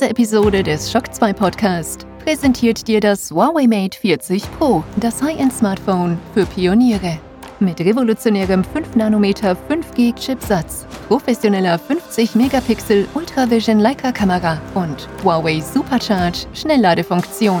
Diese 0.00 0.12
Episode 0.12 0.62
des 0.62 0.90
Shock 0.90 1.14
2 1.14 1.34
Podcast 1.34 2.06
präsentiert 2.24 2.88
dir 2.88 3.00
das 3.00 3.30
Huawei 3.30 3.66
Mate 3.66 3.98
40 3.98 4.50
Pro, 4.52 4.82
das 4.96 5.22
High-End-Smartphone 5.22 6.18
für 6.32 6.46
Pioniere. 6.46 7.18
Mit 7.58 7.80
revolutionärem 7.80 8.64
5 8.64 8.96
nm 8.96 9.24
5G-Chipsatz, 9.24 10.86
professioneller 11.06 11.78
50 11.78 12.34
Megapixel 12.34 13.06
Ultravision 13.12 13.78
Leica-Kamera 13.78 14.58
und 14.74 15.06
Huawei 15.22 15.60
Supercharge 15.60 16.46
Schnellladefunktion. 16.54 17.60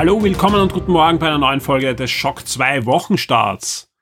Hallo, 0.00 0.22
willkommen 0.22 0.62
und 0.62 0.72
guten 0.72 0.92
Morgen 0.92 1.18
bei 1.18 1.26
einer 1.26 1.36
neuen 1.36 1.60
Folge 1.60 1.94
des 1.94 2.10
Schock 2.10 2.48
2 2.48 2.86
Wochenstarts. 2.86 3.92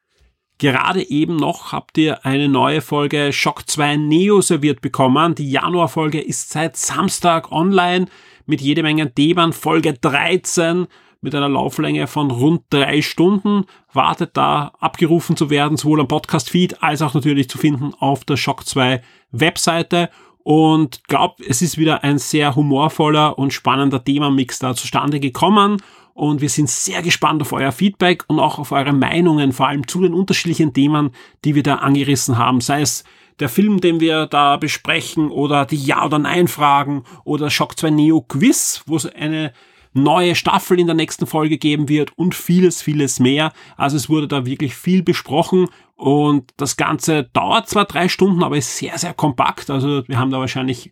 Gerade 0.59 1.03
eben 1.11 1.35
noch 1.35 1.73
habt 1.73 1.99
ihr 1.99 2.25
eine 2.25 2.49
neue 2.49 2.83
Folge 2.83 3.33
Schock 3.33 3.69
2 3.69 3.97
Neo 3.97 4.41
serviert 4.41 4.81
bekommen. 4.81 5.35
Die 5.35 5.51
Januarfolge 5.51 6.21
ist 6.21 6.51
seit 6.51 6.77
Samstag 6.77 7.51
online 7.51 8.07
mit 8.47 8.61
jede 8.61 8.85
Menge 8.85 9.13
Themen. 9.13 9.53
Folge 9.53 9.93
13 9.93 10.87
mit 11.21 11.35
einer 11.35 11.49
Lauflänge 11.49 12.07
von 12.07 12.31
rund 12.31 12.63
drei 12.71 13.03
Stunden. 13.03 13.65
Wartet 13.93 14.37
da 14.37 14.75
abgerufen 14.79 15.37
zu 15.37 15.51
werden, 15.51 15.77
sowohl 15.77 15.99
am 15.99 16.07
Podcast-Feed 16.07 16.81
als 16.81 17.03
auch 17.03 17.15
natürlich 17.15 17.51
zu 17.51 17.59
finden 17.59 17.93
auf 17.99 18.25
der 18.25 18.37
Shock 18.37 18.69
2 18.69 19.03
Webseite 19.33 20.11
und 20.49 21.05
glaube, 21.09 21.45
es 21.47 21.61
ist 21.61 21.77
wieder 21.77 22.05
ein 22.05 22.17
sehr 22.17 22.57
humorvoller 22.57 23.39
und 23.39 23.53
spannender 23.53 24.03
Themamix 24.03 24.59
da 24.59 24.75
zustande 24.75 25.21
gekommen. 25.21 25.83
Und 26.15 26.41
wir 26.41 26.49
sind 26.49 26.71
sehr 26.71 27.03
gespannt 27.03 27.43
auf 27.43 27.53
euer 27.53 27.71
Feedback 27.71 28.25
und 28.29 28.41
auch 28.41 28.59
auf 28.59 28.73
eure 28.73 28.95
Meinungen, 28.95 29.53
vor 29.53 29.69
allem 29.69 29.87
zu 29.87 30.01
den 30.01 30.15
unterschiedlichen 30.15 30.73
Themen, 30.73 31.11
die 31.45 31.55
wir 31.55 31.63
da 31.63 31.75
angerissen 31.75 32.39
haben, 32.39 32.63
sei 32.63 32.81
es 32.81 33.05
der 33.41 33.51
Film, 33.51 33.83
den 33.83 34.01
wir 34.01 34.25
da 34.25 34.57
besprechen 34.57 35.31
oder 35.31 35.67
die 35.67 35.85
Ja- 35.85 36.07
oder 36.07 36.19
Nein-Fragen 36.19 37.05
oder 37.25 37.51
Shock 37.51 37.79
2 37.79 37.91
Neo 37.91 38.23
Quiz, 38.23 38.85
wo 38.87 38.97
es 38.97 39.05
eine 39.05 39.53
neue 39.93 40.35
Staffel 40.35 40.79
in 40.79 40.87
der 40.87 40.97
nächsten 40.97 41.27
Folge 41.27 41.59
geben 41.59 41.89
wird 41.89 42.17
und 42.17 42.35
vieles, 42.35 42.83
vieles 42.83 43.21
mehr. 43.21 43.53
Also 43.77 43.97
es 43.97 44.09
wurde 44.09 44.29
da 44.29 44.47
wirklich 44.47 44.75
viel 44.75 45.03
besprochen 45.03 45.69
und 45.97 46.53
das 46.57 46.77
Ganze 46.77 47.25
dauert 47.25 47.69
zwar 47.69 47.85
drei 47.85 48.09
Stunden, 48.09 48.43
aber 48.43 48.57
ist 48.57 48.77
sehr, 48.77 48.99
sehr 48.99 49.15
kompakt. 49.15 49.71
Also 49.71 50.07
wir 50.07 50.19
haben 50.19 50.31
da 50.31 50.39
wahrscheinlich 50.39 50.91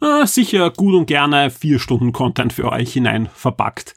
äh, 0.00 0.26
sicher 0.26 0.70
gut 0.70 0.94
und 0.94 1.06
gerne 1.06 1.50
vier 1.50 1.78
Stunden 1.78 2.12
Content 2.12 2.52
für 2.52 2.70
euch 2.70 2.92
hinein 2.92 3.28
verpackt. 3.34 3.94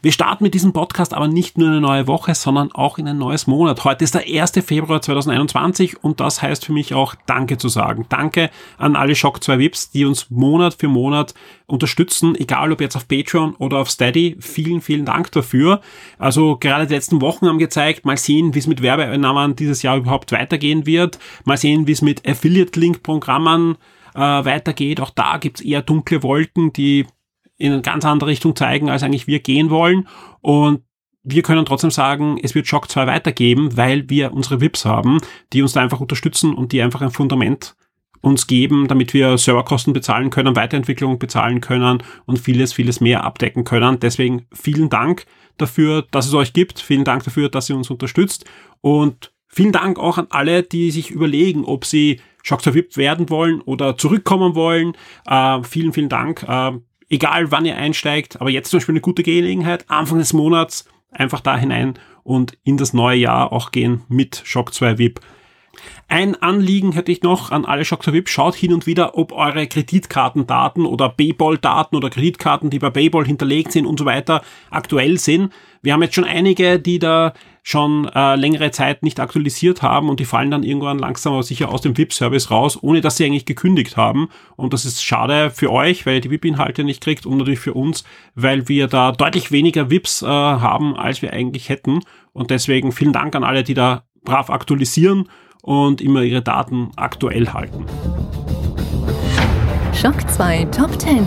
Wir 0.00 0.12
starten 0.12 0.44
mit 0.44 0.54
diesem 0.54 0.72
Podcast 0.72 1.14
aber 1.14 1.28
nicht 1.28 1.58
nur 1.58 1.68
eine 1.68 1.80
neue 1.80 2.06
Woche, 2.06 2.34
sondern 2.34 2.72
auch 2.72 2.98
in 2.98 3.06
ein 3.06 3.18
neues 3.18 3.46
Monat. 3.46 3.84
Heute 3.84 4.04
ist 4.04 4.14
der 4.14 4.22
1. 4.22 4.52
Februar 4.64 5.02
2021 5.02 6.02
und 6.02 6.20
das 6.20 6.40
heißt 6.40 6.64
für 6.64 6.72
mich 6.72 6.94
auch 6.94 7.14
Danke 7.26 7.58
zu 7.58 7.68
sagen. 7.68 8.06
Danke 8.08 8.50
an 8.78 8.96
alle 8.96 9.14
Shock 9.14 9.44
2 9.44 9.58
Vips, 9.58 9.90
die 9.90 10.04
uns 10.04 10.30
Monat 10.30 10.74
für 10.78 10.88
Monat 10.88 11.34
unterstützen, 11.66 12.34
egal 12.34 12.72
ob 12.72 12.80
jetzt 12.80 12.96
auf 12.96 13.08
Patreon 13.08 13.54
oder 13.56 13.78
auf 13.78 13.90
Steady. 13.90 14.36
Vielen, 14.40 14.80
vielen 14.80 15.04
Dank 15.04 15.30
dafür. 15.32 15.80
Also 16.18 16.56
gerade 16.56 16.86
die 16.86 16.94
letzten 16.94 17.20
Wochen 17.20 17.46
haben 17.46 17.58
gezeigt, 17.58 18.04
mal 18.04 18.16
sehen, 18.16 18.54
wie 18.54 18.58
es 18.58 18.66
mit 18.66 18.82
Werbeeinnahmen 18.82 19.56
dieses 19.56 19.82
Jahr 19.82 19.96
überhaupt 19.96 20.32
weitergehen 20.32 20.86
wird. 20.86 21.18
Mal 21.44 21.56
sehen, 21.56 21.86
wie 21.86 21.92
es 21.92 22.02
mit 22.02 22.26
Affiliate-Link-Programmen 22.26 23.76
äh, 24.14 24.18
weitergeht. 24.18 25.00
Auch 25.00 25.10
da 25.10 25.38
gibt's 25.38 25.60
eher 25.60 25.82
dunkle 25.82 26.22
Wolken, 26.22 26.72
die 26.72 27.06
in 27.62 27.72
eine 27.72 27.82
ganz 27.82 28.04
andere 28.04 28.30
Richtung 28.30 28.56
zeigen, 28.56 28.90
als 28.90 29.04
eigentlich 29.04 29.28
wir 29.28 29.38
gehen 29.38 29.70
wollen. 29.70 30.08
Und 30.40 30.82
wir 31.22 31.42
können 31.42 31.64
trotzdem 31.64 31.92
sagen, 31.92 32.36
es 32.42 32.56
wird 32.56 32.66
Shock 32.66 32.90
2 32.90 33.06
weitergeben, 33.06 33.76
weil 33.76 34.10
wir 34.10 34.32
unsere 34.32 34.60
VIPs 34.60 34.84
haben, 34.84 35.18
die 35.52 35.62
uns 35.62 35.72
da 35.72 35.80
einfach 35.80 36.00
unterstützen 36.00 36.54
und 36.54 36.72
die 36.72 36.82
einfach 36.82 37.02
ein 37.02 37.12
Fundament 37.12 37.76
uns 38.20 38.48
geben, 38.48 38.88
damit 38.88 39.14
wir 39.14 39.38
Serverkosten 39.38 39.92
bezahlen 39.92 40.30
können, 40.30 40.56
Weiterentwicklung 40.56 41.20
bezahlen 41.20 41.60
können 41.60 42.02
und 42.24 42.40
vieles, 42.40 42.72
vieles 42.72 43.00
mehr 43.00 43.22
abdecken 43.22 43.62
können. 43.62 44.00
Deswegen 44.00 44.46
vielen 44.52 44.90
Dank 44.90 45.24
dafür, 45.56 46.04
dass 46.10 46.26
es 46.26 46.34
euch 46.34 46.52
gibt. 46.52 46.80
Vielen 46.80 47.04
Dank 47.04 47.22
dafür, 47.22 47.48
dass 47.48 47.70
ihr 47.70 47.76
uns 47.76 47.90
unterstützt. 47.90 48.44
Und 48.80 49.32
vielen 49.46 49.72
Dank 49.72 50.00
auch 50.00 50.18
an 50.18 50.26
alle, 50.30 50.64
die 50.64 50.90
sich 50.90 51.10
überlegen, 51.10 51.64
ob 51.64 51.84
sie 51.84 52.20
Shock 52.42 52.62
2 52.62 52.74
VIP 52.74 52.96
werden 52.96 53.30
wollen 53.30 53.60
oder 53.60 53.96
zurückkommen 53.96 54.56
wollen. 54.56 54.96
Äh, 55.26 55.62
vielen, 55.62 55.92
vielen 55.92 56.08
Dank. 56.08 56.42
Äh, 56.42 56.72
egal 57.12 57.52
wann 57.52 57.66
ihr 57.66 57.76
einsteigt, 57.76 58.40
aber 58.40 58.50
jetzt 58.50 58.70
zum 58.70 58.78
Beispiel 58.78 58.94
eine 58.94 59.00
gute 59.00 59.22
Gelegenheit, 59.22 59.84
Anfang 59.88 60.18
des 60.18 60.32
Monats 60.32 60.86
einfach 61.10 61.40
da 61.40 61.56
hinein 61.56 61.98
und 62.24 62.56
in 62.64 62.78
das 62.78 62.94
neue 62.94 63.18
Jahr 63.18 63.52
auch 63.52 63.70
gehen 63.70 64.02
mit 64.08 64.40
Shock 64.44 64.72
2 64.72 64.98
VIP. 64.98 65.20
Ein 66.08 66.40
Anliegen 66.40 66.92
hätte 66.92 67.12
ich 67.12 67.22
noch 67.22 67.50
an 67.50 67.64
alle 67.64 67.84
Shock 67.84 68.02
2 68.02 68.12
VIP. 68.12 68.28
Schaut 68.28 68.54
hin 68.54 68.72
und 68.72 68.86
wieder, 68.86 69.16
ob 69.16 69.32
eure 69.32 69.66
Kreditkartendaten 69.66 70.86
oder 70.86 71.10
Payball-Daten 71.10 71.96
oder 71.96 72.10
Kreditkarten, 72.10 72.70
die 72.70 72.78
bei 72.78 72.90
Payball 72.90 73.26
hinterlegt 73.26 73.72
sind 73.72 73.86
und 73.86 73.98
so 73.98 74.04
weiter, 74.04 74.42
aktuell 74.70 75.18
sind. 75.18 75.52
Wir 75.82 75.92
haben 75.92 76.02
jetzt 76.02 76.14
schon 76.14 76.24
einige, 76.24 76.78
die 76.78 76.98
da 76.98 77.34
schon 77.62 78.08
äh, 78.08 78.34
längere 78.34 78.72
Zeit 78.72 79.02
nicht 79.02 79.20
aktualisiert 79.20 79.82
haben 79.82 80.08
und 80.08 80.18
die 80.18 80.24
fallen 80.24 80.50
dann 80.50 80.64
irgendwann 80.64 80.98
langsam 80.98 81.34
aber 81.34 81.44
sicher 81.44 81.68
aus 81.68 81.80
dem 81.80 81.96
VIP-Service 81.96 82.50
raus, 82.50 82.78
ohne 82.82 83.00
dass 83.00 83.16
sie 83.16 83.24
eigentlich 83.24 83.46
gekündigt 83.46 83.96
haben. 83.96 84.28
Und 84.56 84.72
das 84.72 84.84
ist 84.84 85.02
schade 85.02 85.50
für 85.50 85.70
euch, 85.70 86.04
weil 86.04 86.16
ihr 86.16 86.20
die 86.20 86.30
VIP-Inhalte 86.30 86.82
nicht 86.82 87.02
kriegt 87.02 87.24
und 87.24 87.38
natürlich 87.38 87.60
für 87.60 87.74
uns, 87.74 88.02
weil 88.34 88.68
wir 88.68 88.88
da 88.88 89.12
deutlich 89.12 89.52
weniger 89.52 89.90
VIPs 89.90 90.22
äh, 90.22 90.26
haben, 90.26 90.96
als 90.96 91.22
wir 91.22 91.32
eigentlich 91.32 91.68
hätten. 91.68 92.00
Und 92.32 92.50
deswegen 92.50 92.90
vielen 92.90 93.12
Dank 93.12 93.36
an 93.36 93.44
alle, 93.44 93.62
die 93.62 93.74
da 93.74 94.02
brav 94.24 94.50
aktualisieren 94.50 95.28
und 95.62 96.00
immer 96.00 96.22
ihre 96.22 96.42
Daten 96.42 96.90
aktuell 96.96 97.48
halten. 97.48 97.86
Schock 99.94 100.28
2 100.28 100.64
Top 100.66 100.98
10. 101.00 101.24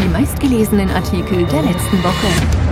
Die 0.00 0.08
meistgelesenen 0.08 0.90
Artikel 0.90 1.44
der 1.46 1.62
letzten 1.62 2.02
Woche. 2.04 2.71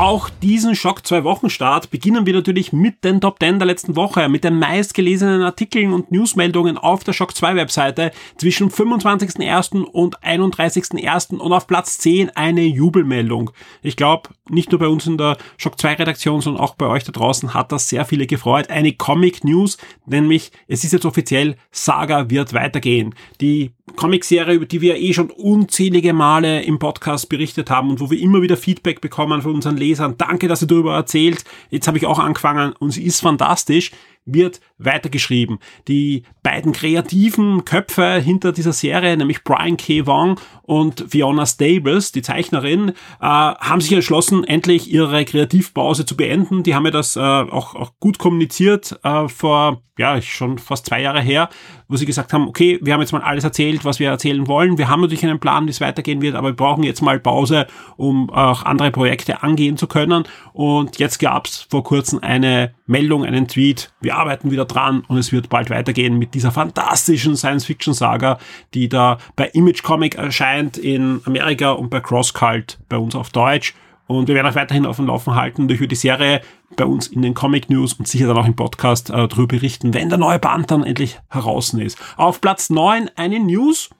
Auch 0.00 0.30
diesen 0.30 0.74
Schock 0.74 1.06
zwei 1.06 1.24
Wochen 1.24 1.50
Start 1.50 1.90
beginnen 1.90 2.24
wir 2.24 2.32
natürlich 2.32 2.72
mit 2.72 3.04
den 3.04 3.20
Top 3.20 3.38
10 3.38 3.58
der 3.58 3.66
letzten 3.66 3.96
Woche, 3.96 4.30
mit 4.30 4.44
den 4.44 4.58
meistgelesenen 4.58 5.42
Artikeln 5.42 5.92
und 5.92 6.10
Newsmeldungen 6.10 6.78
auf 6.78 7.04
der 7.04 7.12
Schock 7.12 7.36
2 7.36 7.54
Webseite 7.54 8.10
zwischen 8.38 8.70
25.01. 8.70 9.82
und 9.82 10.18
31.01. 10.20 11.36
und 11.36 11.52
auf 11.52 11.66
Platz 11.66 11.98
10 11.98 12.30
eine 12.30 12.62
Jubelmeldung. 12.62 13.50
Ich 13.82 13.96
glaube, 13.96 14.30
nicht 14.48 14.72
nur 14.72 14.78
bei 14.78 14.88
uns 14.88 15.06
in 15.06 15.18
der 15.18 15.36
Schock 15.58 15.78
2 15.78 15.94
Redaktion, 15.96 16.40
sondern 16.40 16.64
auch 16.64 16.76
bei 16.76 16.86
euch 16.86 17.04
da 17.04 17.12
draußen 17.12 17.52
hat 17.52 17.70
das 17.70 17.90
sehr 17.90 18.06
viele 18.06 18.26
gefreut. 18.26 18.70
Eine 18.70 18.94
Comic 18.94 19.44
News, 19.44 19.76
nämlich 20.06 20.50
es 20.66 20.82
ist 20.82 20.94
jetzt 20.94 21.04
offiziell, 21.04 21.56
Saga 21.72 22.30
wird 22.30 22.54
weitergehen. 22.54 23.14
Die 23.42 23.72
Comicserie, 23.96 24.54
über 24.54 24.66
die 24.66 24.80
wir 24.80 24.96
eh 24.96 25.12
schon 25.12 25.30
unzählige 25.30 26.12
Male 26.12 26.62
im 26.62 26.78
Podcast 26.78 27.28
berichtet 27.28 27.70
haben 27.70 27.90
und 27.90 28.00
wo 28.00 28.10
wir 28.10 28.18
immer 28.18 28.42
wieder 28.42 28.56
Feedback 28.56 29.00
bekommen 29.00 29.42
von 29.42 29.54
unseren 29.54 29.76
Lesern. 29.76 30.16
Danke, 30.18 30.48
dass 30.48 30.62
ihr 30.62 30.68
darüber 30.68 30.94
erzählt. 30.94 31.44
Jetzt 31.70 31.86
habe 31.86 31.98
ich 31.98 32.06
auch 32.06 32.18
angefangen 32.18 32.72
und 32.78 32.90
sie 32.90 33.04
ist 33.04 33.20
fantastisch 33.20 33.92
wird 34.26 34.60
weitergeschrieben. 34.78 35.58
Die 35.88 36.24
beiden 36.42 36.72
kreativen 36.72 37.64
Köpfe 37.64 38.16
hinter 38.16 38.52
dieser 38.52 38.72
Serie, 38.72 39.16
nämlich 39.16 39.44
Brian 39.44 39.76
K. 39.76 40.06
Wong 40.06 40.38
und 40.70 41.06
Fiona 41.08 41.46
Stables, 41.46 42.12
die 42.12 42.22
Zeichnerin, 42.22 42.90
äh, 42.90 42.92
haben 43.22 43.80
sich 43.80 43.92
entschlossen, 43.92 44.44
endlich 44.44 44.88
ihre 44.88 45.24
Kreativpause 45.24 46.06
zu 46.06 46.16
beenden. 46.16 46.62
Die 46.62 46.76
haben 46.76 46.84
mir 46.84 46.92
das 46.92 47.16
äh, 47.16 47.20
auch, 47.20 47.74
auch 47.74 47.94
gut 47.98 48.18
kommuniziert 48.20 48.96
äh, 49.02 49.26
vor, 49.26 49.82
ja, 49.98 50.22
schon 50.22 50.58
fast 50.58 50.86
zwei 50.86 51.02
Jahre 51.02 51.20
her, 51.20 51.48
wo 51.88 51.96
sie 51.96 52.06
gesagt 52.06 52.32
haben, 52.32 52.46
okay, 52.46 52.78
wir 52.82 52.94
haben 52.94 53.00
jetzt 53.00 53.10
mal 53.10 53.20
alles 53.20 53.42
erzählt, 53.42 53.84
was 53.84 53.98
wir 53.98 54.08
erzählen 54.10 54.46
wollen. 54.46 54.78
Wir 54.78 54.88
haben 54.88 55.00
natürlich 55.00 55.26
einen 55.26 55.40
Plan, 55.40 55.66
wie 55.66 55.70
es 55.70 55.80
weitergehen 55.80 56.22
wird, 56.22 56.36
aber 56.36 56.50
wir 56.50 56.56
brauchen 56.56 56.84
jetzt 56.84 57.02
mal 57.02 57.18
Pause, 57.18 57.66
um 57.96 58.30
auch 58.30 58.62
andere 58.62 58.92
Projekte 58.92 59.42
angehen 59.42 59.76
zu 59.76 59.88
können. 59.88 60.22
Und 60.52 61.00
jetzt 61.00 61.18
gab 61.18 61.48
es 61.48 61.66
vor 61.68 61.82
kurzem 61.82 62.20
eine 62.20 62.72
Meldung, 62.86 63.24
einen 63.24 63.48
Tweet, 63.48 63.92
wir 64.00 64.16
arbeiten 64.16 64.52
wieder 64.52 64.66
dran 64.66 65.02
und 65.08 65.18
es 65.18 65.32
wird 65.32 65.48
bald 65.48 65.68
weitergehen 65.68 66.16
mit 66.16 66.34
dieser 66.34 66.52
fantastischen 66.52 67.36
Science-Fiction-Saga, 67.36 68.38
die 68.72 68.88
da 68.88 69.18
bei 69.34 69.48
Image 69.48 69.82
Comic 69.82 70.14
erscheint 70.14 70.59
in 70.60 71.20
Amerika 71.24 71.72
und 71.72 71.90
bei 71.90 72.00
CrossCult 72.00 72.78
bei 72.88 72.98
uns 72.98 73.14
auf 73.14 73.30
Deutsch. 73.30 73.74
Und 74.06 74.26
wir 74.26 74.34
werden 74.34 74.48
auch 74.48 74.56
weiterhin 74.56 74.86
auf 74.86 74.96
dem 74.96 75.06
Laufen 75.06 75.36
halten 75.36 75.68
durch 75.68 75.86
die 75.86 75.94
Serie 75.94 76.40
bei 76.74 76.84
uns 76.84 77.06
in 77.06 77.22
den 77.22 77.34
Comic 77.34 77.70
News 77.70 77.92
und 77.92 78.08
sicher 78.08 78.26
dann 78.26 78.38
auch 78.38 78.46
im 78.46 78.56
Podcast 78.56 79.10
äh, 79.10 79.28
darüber 79.28 79.46
berichten, 79.46 79.94
wenn 79.94 80.08
der 80.08 80.18
neue 80.18 80.40
Band 80.40 80.70
dann 80.70 80.82
endlich 80.82 81.20
heraus 81.28 81.72
ist. 81.74 81.96
Auf 82.16 82.40
Platz 82.40 82.70
9 82.70 83.08
eine 83.14 83.38
News, 83.38 83.90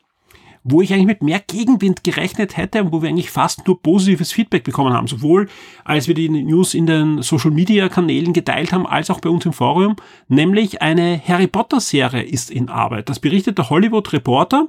wo 0.65 0.83
ich 0.83 0.93
eigentlich 0.93 1.07
mit 1.07 1.23
mehr 1.23 1.39
Gegenwind 1.39 2.05
gerechnet 2.05 2.57
hätte 2.57 2.83
und 2.83 2.93
wo 2.93 3.03
wir 3.03 3.09
eigentlich 3.09 3.31
fast 3.31 3.67
nur 3.67 3.81
positives 3.81 4.33
Feedback 4.33 4.65
bekommen 4.65 4.93
haben. 4.93 5.07
Sowohl 5.07 5.49
als 5.85 6.09
wir 6.09 6.15
die 6.15 6.29
News 6.29 6.75
in 6.75 6.87
den 6.87 7.23
Social 7.23 7.51
Media 7.53 7.89
Kanälen 7.89 8.33
geteilt 8.33 8.73
haben, 8.73 8.87
als 8.87 9.11
auch 9.11 9.21
bei 9.21 9.31
uns 9.31 9.47
im 9.47 9.53
Forum. 9.53 9.97
Nämlich 10.29 10.83
eine 10.83 11.21
Harry 11.25 11.47
Potter 11.47 11.81
Serie 11.81 12.23
ist 12.23 12.51
in 12.51 12.69
Arbeit. 12.69 13.09
Das 13.09 13.21
berichtet 13.21 13.59
der 13.59 13.71
Hollywood 13.71 14.13
Reporter 14.13 14.67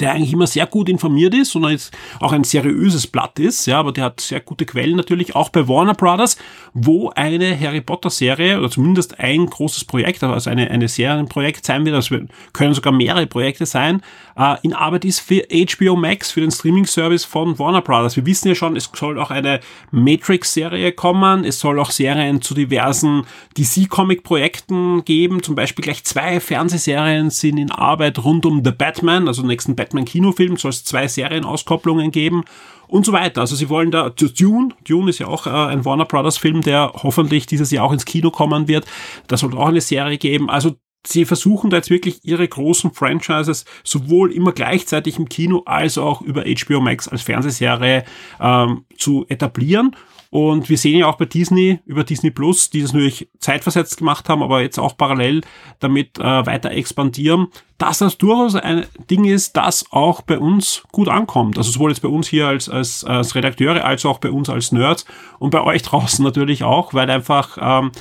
der 0.00 0.12
eigentlich 0.12 0.32
immer 0.32 0.46
sehr 0.46 0.66
gut 0.66 0.88
informiert 0.88 1.34
ist 1.34 1.54
und 1.54 1.90
auch 2.20 2.32
ein 2.32 2.44
seriöses 2.44 3.06
Blatt 3.06 3.38
ist, 3.38 3.66
ja, 3.66 3.78
aber 3.78 3.92
der 3.92 4.04
hat 4.04 4.20
sehr 4.20 4.40
gute 4.40 4.64
Quellen 4.64 4.96
natürlich, 4.96 5.34
auch 5.34 5.50
bei 5.50 5.68
Warner 5.68 5.94
Brothers, 5.94 6.38
wo 6.72 7.10
eine 7.10 7.58
Harry 7.58 7.80
Potter 7.80 8.10
Serie 8.10 8.58
oder 8.58 8.70
zumindest 8.70 9.20
ein 9.20 9.46
großes 9.46 9.84
Projekt, 9.84 10.22
also 10.22 10.48
eine, 10.48 10.70
eine 10.70 10.88
Serienprojekt 10.88 11.66
sein 11.66 11.84
wird, 11.84 11.94
also 11.94 12.16
können 12.52 12.74
sogar 12.74 12.92
mehrere 12.92 13.26
Projekte 13.26 13.66
sein, 13.66 14.02
äh, 14.36 14.56
in 14.62 14.72
Arbeit 14.72 15.04
ist 15.04 15.20
für 15.20 15.42
HBO 15.50 15.96
Max, 15.96 16.30
für 16.30 16.40
den 16.40 16.50
Streaming-Service 16.50 17.24
von 17.24 17.58
Warner 17.58 17.82
Brothers. 17.82 18.16
Wir 18.16 18.26
wissen 18.26 18.48
ja 18.48 18.54
schon, 18.54 18.76
es 18.76 18.90
soll 18.94 19.18
auch 19.18 19.30
eine 19.30 19.60
Matrix-Serie 19.90 20.92
kommen, 20.92 21.44
es 21.44 21.58
soll 21.58 21.78
auch 21.78 21.90
Serien 21.90 22.42
zu 22.42 22.54
diversen 22.54 23.24
DC-Comic-Projekten 23.56 25.04
geben, 25.04 25.42
zum 25.42 25.54
Beispiel 25.54 25.84
gleich 25.84 26.04
zwei 26.04 26.40
Fernsehserien 26.40 27.30
sind 27.30 27.58
in 27.58 27.70
Arbeit 27.70 28.22
rund 28.24 28.46
um 28.46 28.62
The 28.64 28.72
Batman, 28.72 29.28
also 29.28 29.42
nächsten 29.42 29.76
Batman-Kinofilm, 29.76 30.56
soll 30.56 30.70
es 30.70 30.84
zwei 30.84 31.08
Serienauskopplungen 31.08 32.10
geben 32.10 32.44
und 32.92 33.06
so 33.06 33.12
weiter. 33.12 33.40
Also 33.40 33.56
sie 33.56 33.70
wollen 33.70 33.90
da, 33.90 34.10
Dune, 34.10 34.74
Dune 34.86 35.10
ist 35.10 35.18
ja 35.18 35.26
auch 35.26 35.46
äh, 35.46 35.50
ein 35.50 35.84
Warner 35.84 36.04
Brothers 36.04 36.36
Film, 36.36 36.60
der 36.60 36.92
hoffentlich 36.94 37.46
dieses 37.46 37.70
Jahr 37.70 37.86
auch 37.86 37.92
ins 37.92 38.04
Kino 38.04 38.30
kommen 38.30 38.68
wird. 38.68 38.84
Da 39.28 39.36
soll 39.36 39.56
auch 39.56 39.68
eine 39.68 39.80
Serie 39.80 40.18
geben. 40.18 40.50
Also 40.50 40.76
sie 41.06 41.24
versuchen 41.24 41.70
da 41.70 41.78
jetzt 41.78 41.90
wirklich 41.90 42.24
ihre 42.24 42.46
großen 42.46 42.92
Franchises 42.92 43.64
sowohl 43.84 44.32
immer 44.32 44.52
gleichzeitig 44.52 45.18
im 45.18 45.28
Kino 45.28 45.62
als 45.66 45.98
auch 45.98 46.22
über 46.22 46.44
HBO 46.44 46.80
Max 46.80 47.08
als 47.08 47.22
Fernsehserie 47.22 48.04
ähm, 48.40 48.84
zu 48.96 49.26
etablieren. 49.28 49.96
Und 50.32 50.70
wir 50.70 50.78
sehen 50.78 50.96
ja 50.96 51.08
auch 51.08 51.16
bei 51.16 51.26
Disney, 51.26 51.80
über 51.84 52.04
Disney 52.04 52.30
Plus, 52.30 52.70
die 52.70 52.80
das 52.80 52.94
natürlich 52.94 53.28
zeitversetzt 53.38 53.98
gemacht 53.98 54.30
haben, 54.30 54.42
aber 54.42 54.62
jetzt 54.62 54.78
auch 54.78 54.96
parallel 54.96 55.42
damit 55.78 56.18
äh, 56.18 56.22
weiter 56.22 56.70
expandieren, 56.70 57.48
dass 57.76 57.98
das 57.98 58.16
durchaus 58.16 58.54
ein 58.54 58.86
Ding 59.10 59.26
ist, 59.26 59.58
das 59.58 59.84
auch 59.90 60.22
bei 60.22 60.38
uns 60.38 60.84
gut 60.90 61.10
ankommt. 61.10 61.58
Also 61.58 61.70
sowohl 61.70 61.90
jetzt 61.90 62.00
bei 62.00 62.08
uns 62.08 62.28
hier 62.28 62.48
als, 62.48 62.70
als, 62.70 63.04
als 63.04 63.34
Redakteure, 63.34 63.84
als 63.84 64.06
auch 64.06 64.20
bei 64.20 64.30
uns 64.30 64.48
als 64.48 64.72
Nerds 64.72 65.04
und 65.38 65.50
bei 65.50 65.60
euch 65.60 65.82
draußen 65.82 66.24
natürlich 66.24 66.64
auch, 66.64 66.94
weil 66.94 67.10
einfach 67.10 67.58
ähm, 67.60 67.92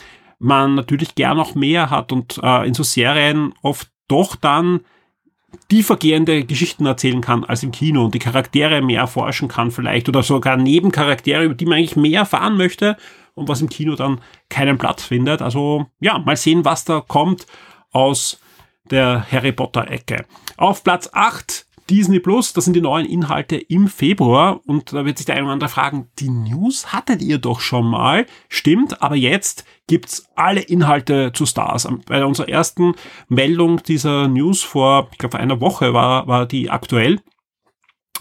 man 0.42 0.76
natürlich 0.76 1.16
gern 1.16 1.38
noch 1.38 1.56
mehr 1.56 1.90
hat 1.90 2.12
und 2.12 2.40
äh, 2.42 2.68
in 2.68 2.74
so 2.74 2.84
Serien 2.84 3.54
oft 3.62 3.90
doch 4.08 4.36
dann 4.36 4.82
tiefergehende 5.70 6.44
Geschichten 6.46 6.86
erzählen 6.86 7.22
kann 7.22 7.44
als 7.44 7.64
im 7.64 7.72
Kino 7.72 8.06
und 8.06 8.14
die 8.14 8.20
Charaktere 8.20 8.82
mehr 8.82 9.02
erforschen 9.02 9.48
kann 9.48 9.72
vielleicht 9.72 10.10
oder 10.10 10.24
sogar 10.24 10.58
Nebencharaktere, 10.58 11.44
über 11.44 11.56
die 11.56 11.66
man 11.66 11.78
eigentlich 11.78 11.96
mehr 11.96 12.22
erfahren 12.22 12.58
möchte 12.58 12.98
und 13.36 13.48
was 13.48 13.62
im 13.62 13.70
Kino 13.70 13.96
dann 13.96 14.22
keinen 14.50 14.78
Platz 14.78 15.04
findet. 15.04 15.42
Also 15.42 15.88
ja, 16.00 16.18
mal 16.20 16.38
sehen, 16.38 16.66
was 16.66 16.86
da 16.86 17.02
kommt 17.02 17.46
aus 17.92 18.40
der 18.90 19.26
Harry 19.32 19.52
Potter 19.52 19.90
Ecke. 19.90 20.26
Auf 20.58 20.84
Platz 20.84 21.10
8 21.14 21.66
Disney 21.92 22.22
Plus, 22.22 22.54
das 22.54 22.64
sind 22.64 22.74
die 22.74 22.82
neuen 22.82 23.06
Inhalte 23.06 23.58
im 23.58 23.90
Februar 23.90 24.62
und 24.66 24.94
da 24.94 25.04
wird 25.04 25.18
sich 25.18 25.26
der 25.26 25.36
eine 25.36 25.44
oder 25.44 25.54
andere 25.54 25.70
fragen, 25.70 26.08
die 26.20 26.30
News 26.30 26.94
hattet 26.94 27.22
ihr 27.22 27.38
doch 27.38 27.60
schon 27.60 27.86
mal, 27.86 28.26
stimmt, 28.48 29.02
aber 29.02 29.18
jetzt 29.18 29.66
gibt's 29.88 30.26
alle 30.36 30.62
Inhalte 30.62 31.34
zu 31.34 31.46
Stars. 31.46 31.90
Bei 32.06 32.26
unserer 32.26 32.48
ersten 32.48 32.94
Meldung 33.28 33.84
dieser 33.84 34.30
News 34.30 34.64
vor, 34.64 35.10
ich 35.12 35.18
glaube 35.18 35.38
einer 35.38 35.60
Woche 35.60 35.94
war, 35.94 36.28
war 36.28 36.46
die 36.46 36.70
aktuell, 36.70 37.20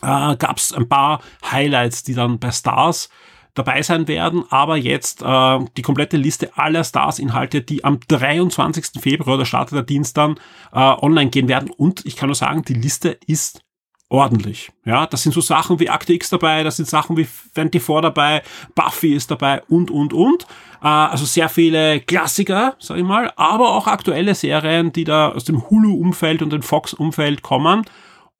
äh, 0.02 0.36
gab's 0.36 0.72
ein 0.72 0.88
paar 0.88 1.20
Highlights, 1.48 2.02
die 2.02 2.14
dann 2.14 2.40
bei 2.40 2.50
Stars 2.50 3.08
dabei 3.54 3.82
sein 3.82 4.08
werden, 4.08 4.44
aber 4.50 4.76
jetzt 4.76 5.22
äh, 5.22 5.58
die 5.76 5.82
komplette 5.82 6.16
Liste 6.16 6.56
aller 6.56 6.84
Stars-Inhalte, 6.84 7.62
die 7.62 7.84
am 7.84 8.00
23. 8.06 9.00
Februar, 9.00 9.38
der 9.38 9.44
startet 9.44 9.76
der 9.76 9.82
Dienst 9.82 10.16
dann, 10.16 10.36
äh, 10.72 10.78
online 10.78 11.30
gehen 11.30 11.48
werden. 11.48 11.70
Und 11.70 12.04
ich 12.06 12.16
kann 12.16 12.28
nur 12.28 12.36
sagen, 12.36 12.62
die 12.62 12.74
Liste 12.74 13.18
ist 13.26 13.62
ordentlich. 14.10 14.72
Ja, 14.84 15.06
das 15.06 15.22
sind 15.22 15.32
so 15.32 15.40
Sachen 15.40 15.78
wie 15.78 15.88
Akte 15.88 16.12
X 16.12 16.30
dabei, 16.30 16.64
das 16.64 16.76
sind 16.76 16.88
Sachen 16.88 17.16
wie 17.16 17.24
24 17.24 18.02
dabei, 18.02 18.42
Buffy 18.74 19.14
ist 19.14 19.30
dabei 19.30 19.62
und, 19.68 19.90
und, 19.90 20.12
und. 20.12 20.46
Äh, 20.82 20.88
also 20.88 21.24
sehr 21.24 21.48
viele 21.48 22.00
Klassiker, 22.00 22.74
sag 22.78 22.98
ich 22.98 23.04
mal, 23.04 23.32
aber 23.36 23.70
auch 23.70 23.86
aktuelle 23.86 24.34
Serien, 24.34 24.92
die 24.92 25.04
da 25.04 25.30
aus 25.30 25.44
dem 25.44 25.70
Hulu-Umfeld 25.70 26.42
und 26.42 26.52
dem 26.52 26.62
Fox-Umfeld 26.62 27.42
kommen. 27.42 27.84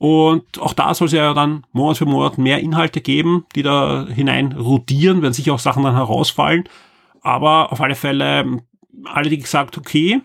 Und 0.00 0.58
auch 0.58 0.72
da 0.72 0.94
soll 0.94 1.08
es 1.08 1.12
ja 1.12 1.34
dann 1.34 1.66
Monat 1.72 1.98
für 1.98 2.06
Monat 2.06 2.38
mehr 2.38 2.60
Inhalte 2.60 3.02
geben, 3.02 3.44
die 3.54 3.62
da 3.62 4.06
hinein 4.08 4.52
rotieren, 4.52 5.20
werden 5.20 5.34
sicher 5.34 5.52
auch 5.52 5.58
Sachen 5.58 5.82
dann 5.82 5.94
herausfallen. 5.94 6.64
Aber 7.20 7.70
auf 7.70 7.82
alle 7.82 7.94
Fälle, 7.94 8.62
alle, 9.04 9.28
die 9.28 9.36
gesagt, 9.36 9.76
okay, 9.76 10.22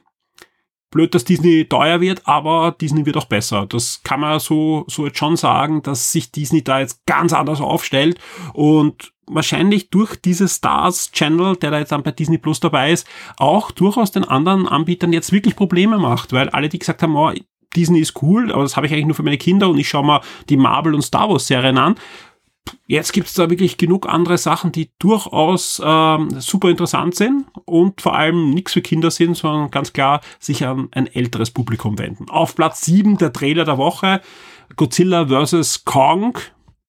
blöd, 0.92 1.13
dass 1.13 1.25
Disney 1.25 1.66
teuer 1.66 2.00
wird, 2.00 2.25
aber 2.25 2.74
Disney 2.80 3.06
wird 3.06 3.18
auch 3.18 3.25
besser. 3.25 3.66
Das 3.66 4.01
kann 4.01 4.22
man 4.22 4.39
so, 4.39 4.86
so 4.88 5.07
jetzt 5.07 5.18
schon 5.18 5.36
sagen, 5.36 5.83
dass 5.83 6.13
sich 6.13 6.31
Disney 6.31 6.63
da 6.63 6.80
jetzt 6.80 7.06
ganz 7.06 7.33
anders 7.33 7.60
aufstellt 7.60 8.18
und 8.54 9.12
wahrscheinlich 9.28 9.89
durch 9.89 10.16
diese 10.16 10.48
Stars 10.48 11.12
Channel, 11.12 11.57
der 11.57 11.71
da 11.71 11.80
jetzt 11.80 11.92
dann 11.92 12.04
bei 12.04 12.12
Disney 12.12 12.38
Plus 12.38 12.62
dabei 12.62 12.94
ist, 12.94 13.06
auch 13.36 13.71
durchaus 13.71 14.12
den 14.12 14.24
anderen 14.24 14.69
Anbietern 14.69 15.12
jetzt 15.12 15.33
wirklich 15.33 15.57
Probleme 15.57 15.98
macht, 15.98 16.31
weil 16.31 16.48
alle, 16.48 16.69
die 16.69 16.80
gesagt 16.80 17.04
haben, 17.04 17.18
oh, 17.18 17.33
Disney 17.75 18.00
ist 18.00 18.22
cool, 18.22 18.51
aber 18.51 18.63
das 18.63 18.75
habe 18.75 18.88
ich 18.88 18.94
eigentlich 18.94 19.07
nur 19.07 19.16
für 19.16 19.24
meine 19.24 19.38
Kinder 19.38 19.69
und 19.69 19.77
ich 19.77 19.89
schaue 19.89 20.06
mal 20.06 20.22
die 20.50 20.57
Marvel 20.57 20.94
und 20.94 21.01
Star 21.01 21.30
Wars 21.30 21.48
Serien 21.48 21.77
an. 21.77 21.95
Jetzt 22.88 23.13
gibt 23.13 23.27
es 23.27 23.33
da 23.33 23.50
wirklich 23.50 23.77
genug 23.77 24.07
andere 24.07 24.38
Sachen, 24.38 24.72
die 24.72 24.89
durchaus 25.00 25.81
ähm, 25.83 26.30
super 26.39 26.69
interessant 26.69 27.16
sind 27.16 27.45
und 27.66 28.01
vor 28.01 28.16
allem 28.16 28.51
nichts 28.51 28.74
für 28.74 28.81
Kinder 28.81 29.12
sind, 29.12 29.38
sondern 29.38 29.72
ganz 29.72 29.94
klar 29.94 30.22
sich 30.39 30.66
an 30.66 30.89
ein 30.92 31.07
älteres 31.07 31.51
Publikum 31.51 31.98
wenden. 32.00 32.30
Auf 32.30 32.56
Platz 32.56 32.86
7 32.86 33.18
der 33.18 33.33
Trailer 33.33 33.66
der 33.66 33.78
Woche, 33.78 34.21
Godzilla 34.75 35.28
vs. 35.28 35.86
Kong, 35.86 36.38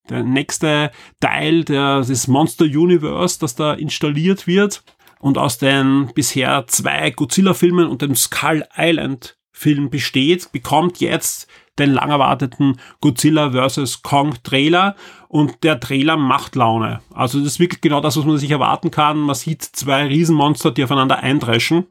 der 0.08 0.22
nächste 0.22 0.90
Teil 1.20 1.64
der, 1.64 2.00
des 2.00 2.26
Monster 2.26 2.64
Universe, 2.64 3.38
das 3.38 3.54
da 3.54 3.74
installiert 3.74 4.46
wird 4.46 4.82
und 5.18 5.38
aus 5.38 5.58
den 5.58 6.10
bisher 6.14 6.66
zwei 6.68 7.10
Godzilla-Filmen 7.10 7.88
und 7.88 8.02
dem 8.02 8.14
Skull 8.14 8.64
Island 8.76 9.35
Film 9.58 9.88
besteht, 9.88 10.52
bekommt 10.52 11.00
jetzt 11.00 11.48
den 11.78 11.94
lang 11.94 12.10
erwarteten 12.10 12.78
Godzilla 13.00 13.50
vs. 13.50 14.02
Kong 14.02 14.34
Trailer 14.42 14.96
und 15.28 15.64
der 15.64 15.80
Trailer 15.80 16.18
macht 16.18 16.56
Laune. 16.56 17.00
Also 17.14 17.38
das 17.38 17.52
ist 17.52 17.60
wirklich 17.60 17.80
genau 17.80 18.02
das, 18.02 18.18
was 18.18 18.26
man 18.26 18.36
sich 18.36 18.50
erwarten 18.50 18.90
kann. 18.90 19.18
Man 19.18 19.34
sieht 19.34 19.62
zwei 19.62 20.04
Riesenmonster, 20.08 20.72
die 20.72 20.84
aufeinander 20.84 21.20
eindreschen 21.20 21.86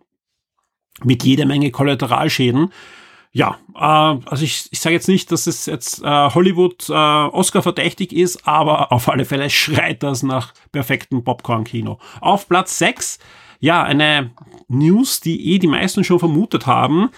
mit 1.03 1.24
jeder 1.24 1.48
Menge 1.48 1.72
Kollateralschäden. 1.72 2.72
Ja, 3.31 3.57
äh, 3.74 3.79
also 3.79 4.43
ich, 4.43 4.67
ich 4.69 4.79
sage 4.79 4.93
jetzt 4.93 5.07
nicht, 5.07 5.31
dass 5.31 5.48
es 5.48 5.65
jetzt 5.65 6.03
äh, 6.03 6.05
Hollywood 6.05 6.88
äh, 6.88 6.93
Oscar 6.93 7.63
verdächtig 7.63 8.13
ist, 8.13 8.48
aber 8.48 8.91
auf 8.91 9.10
alle 9.10 9.25
Fälle 9.25 9.50
schreit 9.50 10.03
das 10.03 10.22
nach 10.22 10.53
perfektem 10.72 11.24
Popcorn-Kino. 11.24 11.98
Auf 12.22 12.48
Platz 12.48 12.77
6, 12.77 13.17
ja, 13.60 13.81
eine 13.81 14.29
News, 14.67 15.19
die 15.19 15.53
eh 15.53 15.57
die 15.57 15.65
meisten 15.65 16.03
schon 16.03 16.19
vermutet 16.19 16.67
haben 16.67 17.10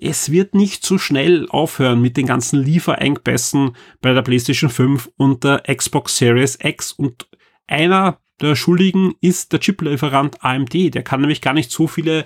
es 0.00 0.32
wird 0.32 0.54
nicht 0.54 0.84
so 0.84 0.98
schnell 0.98 1.46
aufhören 1.50 2.00
mit 2.00 2.16
den 2.16 2.26
ganzen 2.26 2.62
Lieferengpässen 2.62 3.76
bei 4.00 4.12
der 4.12 4.22
PlayStation 4.22 4.70
5 4.70 5.10
und 5.16 5.44
der 5.44 5.62
Xbox 5.62 6.16
Series 6.16 6.58
X. 6.62 6.92
Und 6.92 7.28
einer 7.66 8.18
der 8.40 8.56
Schuldigen 8.56 9.14
ist 9.20 9.52
der 9.52 9.60
Chiplieferant 9.60 10.42
AMD. 10.42 10.94
Der 10.94 11.02
kann 11.02 11.20
nämlich 11.20 11.42
gar 11.42 11.52
nicht 11.52 11.70
so 11.70 11.86
viele 11.86 12.24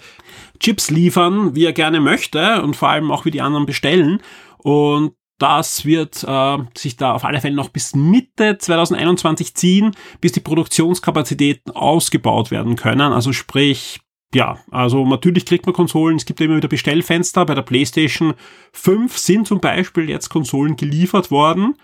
Chips 0.60 0.90
liefern, 0.90 1.56
wie 1.56 1.64
er 1.64 1.72
gerne 1.72 2.00
möchte 2.00 2.62
und 2.62 2.76
vor 2.76 2.90
allem 2.90 3.10
auch 3.10 3.24
wie 3.24 3.32
die 3.32 3.40
anderen 3.40 3.66
bestellen. 3.66 4.20
Und 4.58 5.14
das 5.38 5.84
wird 5.84 6.22
äh, 6.22 6.58
sich 6.76 6.96
da 6.96 7.12
auf 7.12 7.24
alle 7.24 7.40
Fälle 7.40 7.56
noch 7.56 7.68
bis 7.70 7.96
Mitte 7.96 8.56
2021 8.56 9.54
ziehen, 9.56 9.96
bis 10.20 10.30
die 10.30 10.40
Produktionskapazitäten 10.40 11.74
ausgebaut 11.74 12.52
werden 12.52 12.76
können. 12.76 13.12
Also 13.12 13.32
sprich 13.32 14.00
ja, 14.32 14.58
also 14.70 15.06
natürlich 15.06 15.46
kriegt 15.46 15.66
man 15.66 15.74
Konsolen, 15.74 16.16
es 16.16 16.26
gibt 16.26 16.40
immer 16.40 16.56
wieder 16.56 16.68
Bestellfenster. 16.68 17.44
Bei 17.46 17.54
der 17.54 17.62
PlayStation 17.62 18.34
5 18.72 19.16
sind 19.16 19.46
zum 19.46 19.60
Beispiel 19.60 20.08
jetzt 20.08 20.28
Konsolen 20.28 20.76
geliefert 20.76 21.30
worden 21.30 21.74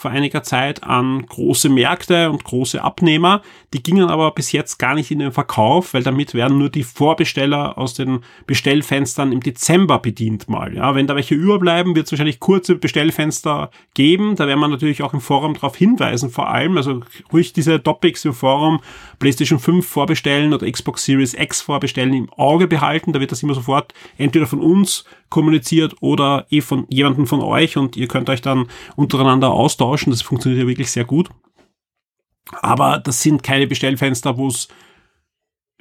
vor 0.00 0.10
einiger 0.10 0.42
Zeit 0.42 0.82
an 0.82 1.26
große 1.26 1.68
Märkte 1.68 2.30
und 2.30 2.42
große 2.42 2.82
Abnehmer. 2.82 3.42
Die 3.74 3.82
gingen 3.82 4.08
aber 4.08 4.30
bis 4.30 4.50
jetzt 4.50 4.78
gar 4.78 4.94
nicht 4.94 5.10
in 5.10 5.18
den 5.18 5.30
Verkauf, 5.30 5.92
weil 5.92 6.02
damit 6.02 6.32
werden 6.32 6.56
nur 6.56 6.70
die 6.70 6.84
Vorbesteller 6.84 7.76
aus 7.76 7.92
den 7.92 8.20
Bestellfenstern 8.46 9.30
im 9.30 9.40
Dezember 9.40 9.98
bedient 9.98 10.48
mal. 10.48 10.74
Ja, 10.74 10.94
wenn 10.94 11.06
da 11.06 11.16
welche 11.16 11.34
überbleiben, 11.34 11.94
wird 11.94 12.06
es 12.06 12.12
wahrscheinlich 12.12 12.40
kurze 12.40 12.76
Bestellfenster 12.76 13.70
geben. 13.92 14.36
Da 14.36 14.46
werden 14.46 14.60
wir 14.60 14.68
natürlich 14.68 15.02
auch 15.02 15.12
im 15.12 15.20
Forum 15.20 15.52
darauf 15.52 15.76
hinweisen, 15.76 16.30
vor 16.30 16.48
allem. 16.48 16.78
Also 16.78 17.02
ruhig 17.30 17.52
diese 17.52 17.82
Topics 17.82 18.24
im 18.24 18.32
Forum 18.32 18.80
PlayStation 19.18 19.58
5 19.58 19.86
vorbestellen 19.86 20.54
oder 20.54 20.70
Xbox 20.70 21.04
Series 21.04 21.34
X 21.34 21.60
vorbestellen 21.60 22.14
im 22.14 22.32
Auge 22.32 22.66
behalten. 22.66 23.12
Da 23.12 23.20
wird 23.20 23.32
das 23.32 23.42
immer 23.42 23.54
sofort 23.54 23.92
entweder 24.16 24.46
von 24.46 24.60
uns 24.60 25.04
kommuniziert 25.30 25.94
oder 26.00 26.46
eh 26.50 26.60
von 26.60 26.86
jemandem 26.90 27.26
von 27.26 27.40
euch 27.40 27.76
und 27.76 27.96
ihr 27.96 28.08
könnt 28.08 28.28
euch 28.28 28.42
dann 28.42 28.66
untereinander 28.96 29.50
austauschen. 29.50 30.10
Das 30.10 30.22
funktioniert 30.22 30.62
ja 30.62 30.68
wirklich 30.68 30.90
sehr 30.90 31.04
gut. 31.04 31.30
Aber 32.52 32.98
das 32.98 33.22
sind 33.22 33.42
keine 33.42 33.66
Bestellfenster, 33.66 34.36
wo 34.36 34.48
es 34.48 34.68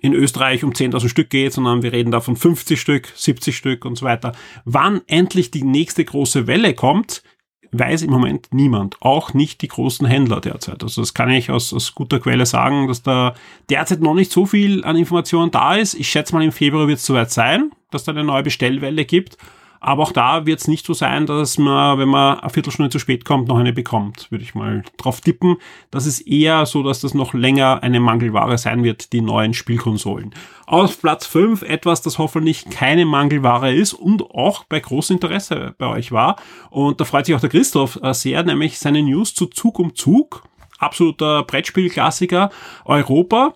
in 0.01 0.13
Österreich 0.13 0.63
um 0.63 0.71
10.000 0.71 1.09
Stück 1.09 1.29
geht, 1.29 1.53
sondern 1.53 1.83
wir 1.83 1.91
reden 1.91 2.11
da 2.11 2.21
von 2.21 2.35
50 2.35 2.79
Stück, 2.79 3.11
70 3.15 3.57
Stück 3.57 3.85
und 3.85 3.97
so 3.97 4.05
weiter. 4.05 4.31
Wann 4.65 5.01
endlich 5.07 5.51
die 5.51 5.63
nächste 5.63 6.05
große 6.05 6.47
Welle 6.47 6.73
kommt, 6.73 7.23
weiß 7.71 8.01
im 8.01 8.11
Moment 8.11 8.47
niemand, 8.51 8.97
auch 9.01 9.33
nicht 9.33 9.61
die 9.61 9.67
großen 9.67 10.07
Händler 10.07 10.41
derzeit. 10.41 10.83
Also 10.83 11.01
das 11.01 11.13
kann 11.13 11.29
ich 11.29 11.51
aus, 11.51 11.73
aus 11.73 11.93
guter 11.93 12.19
Quelle 12.19 12.45
sagen, 12.45 12.87
dass 12.87 13.03
da 13.03 13.35
derzeit 13.69 14.01
noch 14.01 14.15
nicht 14.15 14.31
so 14.31 14.45
viel 14.45 14.83
an 14.83 14.95
Informationen 14.95 15.51
da 15.51 15.75
ist. 15.75 15.93
Ich 15.93 16.09
schätze 16.09 16.33
mal, 16.33 16.43
im 16.43 16.51
Februar 16.51 16.87
wird 16.87 16.99
es 16.99 17.05
soweit 17.05 17.31
sein, 17.31 17.71
dass 17.91 18.03
da 18.03 18.11
eine 18.11 18.23
neue 18.23 18.43
Bestellwelle 18.43 19.05
gibt. 19.05 19.37
Aber 19.79 20.03
auch 20.03 20.11
da 20.11 20.45
wird 20.45 20.59
es 20.59 20.67
nicht 20.67 20.85
so 20.85 20.93
sein, 20.93 21.25
dass 21.25 21.57
man, 21.57 21.97
wenn 21.99 22.09
man 22.09 22.39
eine 22.39 22.49
Viertelstunde 22.49 22.89
zu 22.89 22.99
spät 22.99 23.25
kommt, 23.25 23.47
noch 23.47 23.57
eine 23.57 23.73
bekommt, 23.73 24.29
würde 24.29 24.43
ich 24.43 24.55
mal 24.55 24.83
drauf 24.97 25.21
tippen. 25.21 25.57
Das 25.89 26.05
ist 26.05 26.21
eher 26.21 26.65
so, 26.65 26.83
dass 26.83 26.99
das 26.99 27.13
noch 27.13 27.33
länger 27.33 27.81
eine 27.81 27.99
Mangelware 27.99 28.57
sein 28.57 28.83
wird, 28.83 29.13
die 29.13 29.21
neuen 29.21 29.53
Spielkonsolen. 29.53 30.33
Auf 30.65 30.99
Platz 31.01 31.25
5 31.25 31.61
etwas, 31.61 32.01
das 32.01 32.17
hoffentlich 32.17 32.69
keine 32.69 33.05
Mangelware 33.05 33.73
ist 33.73 33.93
und 33.93 34.21
auch 34.31 34.65
bei 34.65 34.79
großem 34.79 35.15
Interesse 35.15 35.75
bei 35.77 35.87
euch 35.87 36.11
war. 36.11 36.35
Und 36.69 36.99
da 36.99 37.05
freut 37.05 37.25
sich 37.25 37.35
auch 37.35 37.39
der 37.39 37.49
Christoph 37.49 37.99
äh, 38.03 38.13
sehr, 38.13 38.43
nämlich 38.43 38.79
seine 38.79 39.01
News 39.01 39.33
zu 39.33 39.47
Zug 39.47 39.79
um 39.79 39.95
Zug. 39.95 40.43
Absoluter 40.77 41.43
Brettspielklassiker 41.43 42.51
Europa 42.85 43.53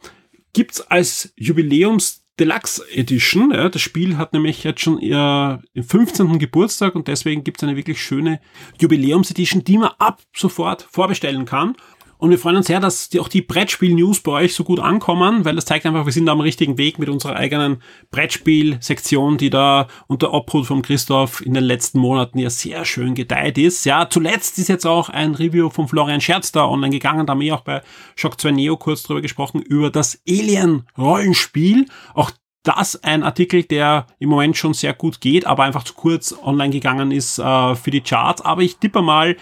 gibt's 0.54 0.82
als 0.82 1.34
Jubiläums 1.36 2.23
Deluxe 2.40 2.82
Edition. 2.92 3.52
Ja, 3.52 3.70
das 3.70 3.82
Spiel 3.82 4.18
hat 4.18 4.34
nämlich 4.34 4.64
jetzt 4.64 4.82
schon 4.82 5.00
ihr 5.00 5.62
15. 5.80 6.40
Geburtstag 6.40 6.96
und 6.96 7.08
deswegen 7.08 7.44
gibt 7.44 7.58
es 7.58 7.64
eine 7.64 7.78
wirklich 7.78 8.02
schöne 8.02 8.40
Jubiläums-Edition, 8.80 9.64
die 9.64 9.78
man 9.78 9.92
ab 10.00 10.22
sofort 10.36 10.88
vorbestellen 10.90 11.46
kann. 11.46 11.76
Und 12.24 12.30
wir 12.30 12.40
freuen 12.40 12.56
uns 12.56 12.68
sehr, 12.68 12.80
dass 12.80 13.10
die, 13.10 13.20
auch 13.20 13.28
die 13.28 13.42
Brettspiel-News 13.42 14.22
bei 14.22 14.32
euch 14.32 14.56
so 14.56 14.64
gut 14.64 14.80
ankommen, 14.80 15.44
weil 15.44 15.56
das 15.56 15.66
zeigt 15.66 15.86
einfach, 15.86 16.06
wir 16.06 16.14
sind 16.14 16.30
am 16.30 16.40
richtigen 16.40 16.78
Weg 16.78 16.98
mit 16.98 17.10
unserer 17.10 17.36
eigenen 17.36 17.82
Brettspiel-Sektion, 18.12 19.38
die 19.38 19.50
da 19.50 19.90
unter 20.08 20.34
Obhut 20.34 20.66
von 20.66 20.84
Christoph 20.84 21.46
in 21.46 21.54
den 21.54 21.66
letzten 21.66 22.00
Monaten 22.00 22.40
ja 22.40 22.50
sehr 22.50 22.86
schön 22.86 23.14
gedeiht 23.14 23.58
ist. 23.58 23.84
Ja, 23.84 24.10
zuletzt 24.10 24.58
ist 24.58 24.70
jetzt 24.70 24.86
auch 24.86 25.10
ein 25.10 25.36
Review 25.36 25.70
von 25.70 25.90
Florian 25.90 26.22
Scherz 26.22 26.54
da 26.54 26.66
online 26.66 26.92
gegangen, 26.92 27.26
da 27.26 27.32
haben 27.32 27.42
wir 27.42 27.56
auch 27.56 27.60
bei 27.60 27.82
Shock 28.16 28.40
2 28.40 28.52
Neo 28.52 28.78
kurz 28.78 29.04
drüber 29.04 29.20
gesprochen, 29.20 29.62
über 29.62 29.90
das 29.90 30.22
Alien-Rollenspiel. 30.26 31.88
Auch 32.14 32.32
das 32.64 33.04
ein 33.04 33.24
Artikel, 33.24 33.64
der 33.64 34.08
im 34.20 34.30
Moment 34.30 34.56
schon 34.56 34.74
sehr 34.74 34.94
gut 34.94 35.20
geht, 35.20 35.46
aber 35.46 35.64
einfach 35.64 35.84
zu 35.84 35.94
kurz 35.94 36.34
online 36.42 36.72
gegangen 36.72 37.12
ist 37.12 37.38
äh, 37.38 37.76
für 37.76 37.92
die 37.92 38.00
Charts. 38.00 38.42
Aber 38.42 38.62
ich 38.62 38.78
tippe 38.78 39.02
mal, 39.02 39.36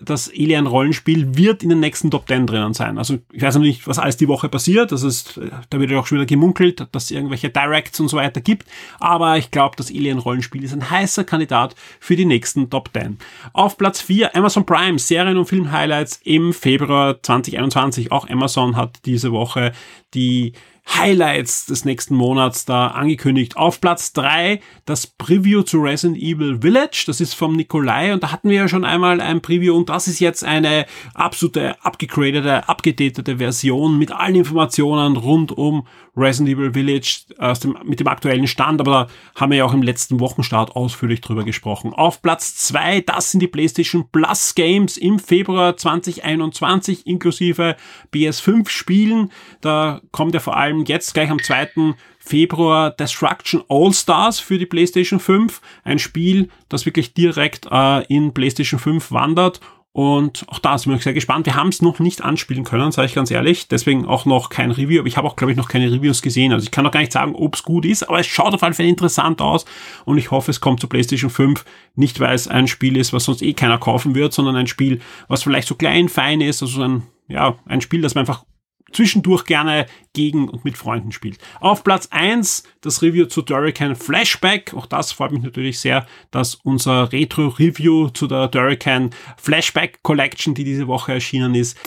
das 0.00 0.28
Alien-Rollenspiel 0.30 1.36
wird 1.36 1.62
in 1.62 1.68
den 1.68 1.80
nächsten 1.80 2.10
Top 2.10 2.28
10 2.28 2.46
drinnen 2.46 2.74
sein. 2.74 2.98
Also 2.98 3.18
ich 3.32 3.42
weiß 3.42 3.56
noch 3.56 3.62
nicht, 3.62 3.86
was 3.86 3.98
alles 3.98 4.16
die 4.16 4.28
Woche 4.28 4.48
passiert. 4.48 4.92
Das 4.92 5.02
ist, 5.02 5.40
da 5.70 5.80
wird 5.80 5.90
ja 5.90 5.98
auch 5.98 6.06
schon 6.06 6.18
wieder 6.18 6.26
gemunkelt, 6.26 6.86
dass 6.92 7.04
es 7.04 7.10
irgendwelche 7.10 7.50
Directs 7.50 7.98
und 8.00 8.08
so 8.08 8.16
weiter 8.16 8.40
gibt. 8.40 8.66
Aber 9.00 9.38
ich 9.38 9.50
glaube, 9.50 9.76
das 9.76 9.90
Alien-Rollenspiel 9.90 10.64
ist 10.64 10.72
ein 10.72 10.90
heißer 10.90 11.24
Kandidat 11.24 11.74
für 12.00 12.16
die 12.16 12.24
nächsten 12.24 12.70
Top 12.70 12.90
10. 12.92 13.18
Auf 13.52 13.76
Platz 13.76 14.00
4 14.00 14.34
Amazon 14.36 14.64
Prime, 14.64 14.98
Serien- 14.98 15.36
und 15.36 15.46
Film-Highlights 15.46 16.20
im 16.24 16.52
Februar 16.52 17.22
2021. 17.22 18.12
Auch 18.12 18.28
Amazon 18.28 18.76
hat 18.76 19.00
diese 19.04 19.32
Woche 19.32 19.72
die 20.14 20.52
Highlights 20.96 21.66
des 21.66 21.84
nächsten 21.84 22.14
Monats 22.14 22.64
da 22.64 22.88
angekündigt. 22.88 23.56
Auf 23.56 23.80
Platz 23.80 24.12
drei 24.12 24.60
das 24.84 25.06
Preview 25.06 25.62
zu 25.62 25.80
Resident 25.80 26.18
Evil 26.18 26.58
Village. 26.60 27.04
Das 27.06 27.20
ist 27.20 27.34
vom 27.34 27.54
Nikolai 27.54 28.12
und 28.12 28.22
da 28.22 28.32
hatten 28.32 28.48
wir 28.48 28.56
ja 28.56 28.68
schon 28.68 28.84
einmal 28.84 29.20
ein 29.20 29.42
Preview 29.42 29.76
und 29.76 29.88
das 29.88 30.08
ist 30.08 30.20
jetzt 30.20 30.44
eine 30.44 30.86
absolute 31.14 31.76
abgegradete, 31.84 32.68
abgedatete 32.68 33.36
Version 33.38 33.98
mit 33.98 34.12
allen 34.12 34.36
Informationen 34.36 35.16
rund 35.16 35.52
um 35.52 35.86
Resident 36.16 36.56
Evil 36.56 36.72
Village 36.72 37.26
aus 37.38 37.60
dem, 37.60 37.78
mit 37.84 38.00
dem 38.00 38.08
aktuellen 38.08 38.48
Stand, 38.48 38.80
aber 38.80 38.90
da 38.90 39.08
haben 39.40 39.50
wir 39.50 39.58
ja 39.58 39.64
auch 39.64 39.74
im 39.74 39.82
letzten 39.82 40.18
Wochenstart 40.20 40.74
ausführlich 40.74 41.20
drüber 41.20 41.44
gesprochen. 41.44 41.92
Auf 41.92 42.22
Platz 42.22 42.56
zwei 42.56 43.00
das 43.00 43.30
sind 43.30 43.40
die 43.40 43.46
PlayStation 43.46 44.08
Plus 44.10 44.54
Games 44.54 44.96
im 44.96 45.18
Februar 45.18 45.76
2021 45.76 47.06
inklusive 47.06 47.76
PS5 48.12 48.68
Spielen. 48.68 49.30
Da 49.60 50.00
kommt 50.10 50.34
ja 50.34 50.40
vor 50.40 50.56
allem 50.56 50.77
jetzt 50.84 51.14
gleich 51.14 51.30
am 51.30 51.42
2. 51.42 51.94
Februar 52.18 52.90
Destruction 52.90 53.62
All 53.68 53.92
Stars 53.92 54.40
für 54.40 54.58
die 54.58 54.66
PlayStation 54.66 55.20
5. 55.20 55.60
Ein 55.84 55.98
Spiel, 55.98 56.50
das 56.68 56.86
wirklich 56.86 57.14
direkt 57.14 57.66
äh, 57.70 58.04
in 58.06 58.34
PlayStation 58.34 58.78
5 58.78 59.10
wandert 59.12 59.60
und 59.98 60.44
auch 60.46 60.60
da 60.60 60.78
sind 60.78 60.92
wir 60.92 61.00
sehr 61.00 61.12
gespannt. 61.12 61.46
Wir 61.46 61.56
haben 61.56 61.70
es 61.70 61.82
noch 61.82 61.98
nicht 61.98 62.22
anspielen 62.22 62.62
können, 62.62 62.92
sage 62.92 63.06
ich 63.06 63.16
ganz 63.16 63.32
ehrlich. 63.32 63.66
Deswegen 63.66 64.06
auch 64.06 64.26
noch 64.26 64.48
kein 64.48 64.70
Review. 64.70 65.00
Aber 65.00 65.08
ich 65.08 65.16
habe 65.16 65.26
auch, 65.26 65.34
glaube 65.34 65.50
ich, 65.50 65.56
noch 65.56 65.68
keine 65.68 65.90
Reviews 65.90 66.22
gesehen. 66.22 66.52
Also 66.52 66.62
ich 66.62 66.70
kann 66.70 66.84
noch 66.84 66.92
gar 66.92 67.00
nicht 67.00 67.10
sagen, 67.10 67.34
ob 67.34 67.56
es 67.56 67.64
gut 67.64 67.84
ist. 67.84 68.08
Aber 68.08 68.20
es 68.20 68.26
schaut 68.28 68.54
auf 68.54 68.62
jeden 68.62 68.74
Fall 68.74 68.86
interessant 68.86 69.40
aus. 69.40 69.64
Und 70.04 70.18
ich 70.18 70.30
hoffe, 70.30 70.52
es 70.52 70.60
kommt 70.60 70.78
zu 70.78 70.86
PlayStation 70.86 71.30
5. 71.30 71.64
Nicht, 71.96 72.20
weil 72.20 72.32
es 72.32 72.46
ein 72.46 72.68
Spiel 72.68 72.96
ist, 72.96 73.12
was 73.12 73.24
sonst 73.24 73.42
eh 73.42 73.54
keiner 73.54 73.78
kaufen 73.78 74.14
wird, 74.14 74.32
sondern 74.32 74.54
ein 74.54 74.68
Spiel, 74.68 75.00
was 75.26 75.42
vielleicht 75.42 75.66
so 75.66 75.74
klein, 75.74 76.08
fein 76.08 76.42
ist. 76.42 76.62
Also 76.62 76.80
ein, 76.80 77.02
ja, 77.26 77.56
ein 77.66 77.80
Spiel, 77.80 78.00
das 78.00 78.14
man 78.14 78.22
einfach 78.22 78.44
zwischendurch 78.92 79.44
gerne 79.44 79.86
gegen 80.12 80.48
und 80.48 80.64
mit 80.64 80.78
Freunden 80.78 81.12
spielt. 81.12 81.38
Auf 81.60 81.84
Platz 81.84 82.08
eins 82.10 82.64
das 82.80 83.02
Review 83.02 83.26
zu 83.26 83.42
Durican 83.42 83.96
Flashback. 83.96 84.74
Auch 84.74 84.86
das 84.86 85.12
freut 85.12 85.32
mich 85.32 85.42
natürlich 85.42 85.78
sehr, 85.78 86.06
dass 86.30 86.54
unser 86.56 87.12
Retro-Review 87.12 88.10
zu 88.10 88.26
der 88.26 88.48
Durican 88.48 89.10
Flashback 89.36 90.02
Collection, 90.02 90.54
die 90.54 90.64
diese 90.64 90.86
Woche 90.86 91.12
erschienen 91.12 91.54
ist, 91.54 91.78